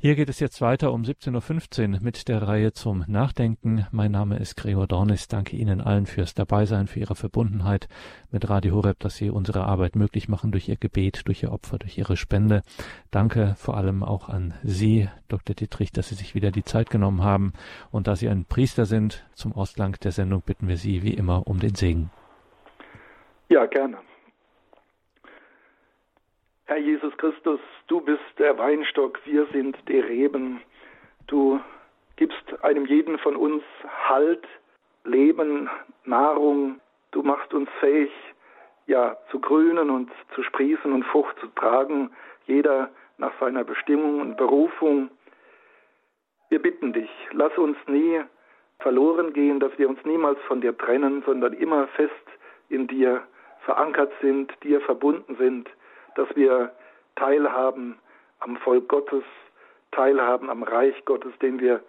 Hier 0.00 0.14
geht 0.14 0.28
es 0.28 0.38
jetzt 0.38 0.60
weiter 0.60 0.92
um 0.92 1.02
17.15 1.02 1.94
Uhr 1.94 2.00
mit 2.00 2.28
der 2.28 2.42
Reihe 2.42 2.72
zum 2.72 3.04
Nachdenken. 3.08 3.84
Mein 3.90 4.12
Name 4.12 4.38
ist 4.38 4.54
Gregor 4.54 4.86
Dornis. 4.86 5.26
Danke 5.26 5.56
Ihnen 5.56 5.80
allen 5.80 6.06
fürs 6.06 6.34
Dabeisein, 6.34 6.86
für 6.86 7.00
Ihre 7.00 7.16
Verbundenheit 7.16 7.88
mit 8.30 8.48
Radio 8.48 8.76
Horeb, 8.76 9.00
dass 9.00 9.16
Sie 9.16 9.28
unsere 9.28 9.64
Arbeit 9.64 9.96
möglich 9.96 10.28
machen 10.28 10.52
durch 10.52 10.68
Ihr 10.68 10.76
Gebet, 10.76 11.22
durch 11.26 11.42
Ihr 11.42 11.50
Opfer, 11.50 11.78
durch 11.78 11.98
Ihre 11.98 12.16
Spende. 12.16 12.62
Danke 13.10 13.56
vor 13.58 13.76
allem 13.76 14.04
auch 14.04 14.28
an 14.28 14.54
Sie, 14.62 15.08
Dr. 15.26 15.56
Dietrich, 15.56 15.90
dass 15.90 16.10
Sie 16.10 16.14
sich 16.14 16.36
wieder 16.36 16.52
die 16.52 16.62
Zeit 16.62 16.90
genommen 16.90 17.24
haben 17.24 17.52
und 17.90 18.06
da 18.06 18.14
Sie 18.14 18.28
ein 18.28 18.44
Priester 18.44 18.86
sind. 18.86 19.26
Zum 19.34 19.52
Ausgang 19.52 19.96
der 20.04 20.12
Sendung 20.12 20.42
bitten 20.42 20.68
wir 20.68 20.76
Sie 20.76 21.02
wie 21.02 21.14
immer 21.14 21.48
um 21.48 21.58
den 21.58 21.74
Segen. 21.74 22.12
Ja, 23.48 23.66
gerne. 23.66 23.98
Herr 26.68 26.76
Jesus 26.76 27.16
Christus, 27.16 27.60
du 27.86 28.02
bist 28.02 28.20
der 28.36 28.58
Weinstock, 28.58 29.18
wir 29.24 29.46
sind 29.54 29.74
die 29.88 30.00
Reben. 30.00 30.60
Du 31.26 31.58
gibst 32.16 32.62
einem 32.62 32.84
jeden 32.84 33.16
von 33.16 33.36
uns 33.36 33.62
Halt, 34.06 34.46
Leben, 35.02 35.70
Nahrung. 36.04 36.78
Du 37.10 37.22
machst 37.22 37.54
uns 37.54 37.70
fähig, 37.80 38.10
ja, 38.86 39.16
zu 39.30 39.40
grünen 39.40 39.88
und 39.88 40.10
zu 40.34 40.42
sprießen 40.42 40.92
und 40.92 41.04
Frucht 41.04 41.38
zu 41.40 41.46
tragen, 41.46 42.10
jeder 42.44 42.90
nach 43.16 43.32
seiner 43.40 43.64
Bestimmung 43.64 44.20
und 44.20 44.36
Berufung. 44.36 45.08
Wir 46.50 46.60
bitten 46.60 46.92
dich, 46.92 47.10
lass 47.32 47.56
uns 47.56 47.78
nie 47.86 48.20
verloren 48.80 49.32
gehen, 49.32 49.58
dass 49.58 49.72
wir 49.78 49.88
uns 49.88 50.04
niemals 50.04 50.38
von 50.42 50.60
dir 50.60 50.76
trennen, 50.76 51.22
sondern 51.24 51.54
immer 51.54 51.86
fest 51.96 52.12
in 52.68 52.86
dir 52.86 53.22
verankert 53.64 54.12
sind, 54.20 54.52
dir 54.62 54.82
verbunden 54.82 55.34
sind 55.38 55.66
dass 56.18 56.28
wir 56.36 56.72
teilhaben 57.16 57.96
am 58.40 58.56
Volk 58.58 58.88
Gottes, 58.88 59.24
teilhaben 59.92 60.50
am 60.50 60.62
Reich 60.62 61.04
Gottes, 61.04 61.32
dem 61.40 61.60
wir 61.60 61.80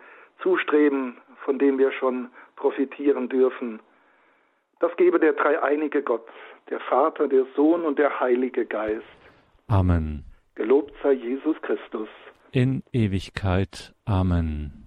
zustreben, 0.42 1.18
von 1.44 1.60
dem 1.60 1.78
wir 1.78 1.92
schon 1.92 2.30
profitieren 2.56 3.28
dürfen. 3.30 3.80
Das 4.80 4.96
gebe 4.98 5.20
der 5.20 5.34
dreieinige 5.34 6.02
Gott, 6.02 6.28
der 6.70 6.80
Vater, 6.80 7.28
der 7.28 7.46
Sohn 7.56 7.84
und 7.84 8.00
der 8.00 8.20
Heilige 8.20 8.66
Geist. 8.66 9.04
Amen. 9.68 10.24
Gelobt 10.56 10.94
sei 11.04 11.14
Jesus 11.14 11.56
Christus. 11.62 12.10
In 12.52 12.84
Ewigkeit. 12.92 13.94
Amen. 14.06 14.80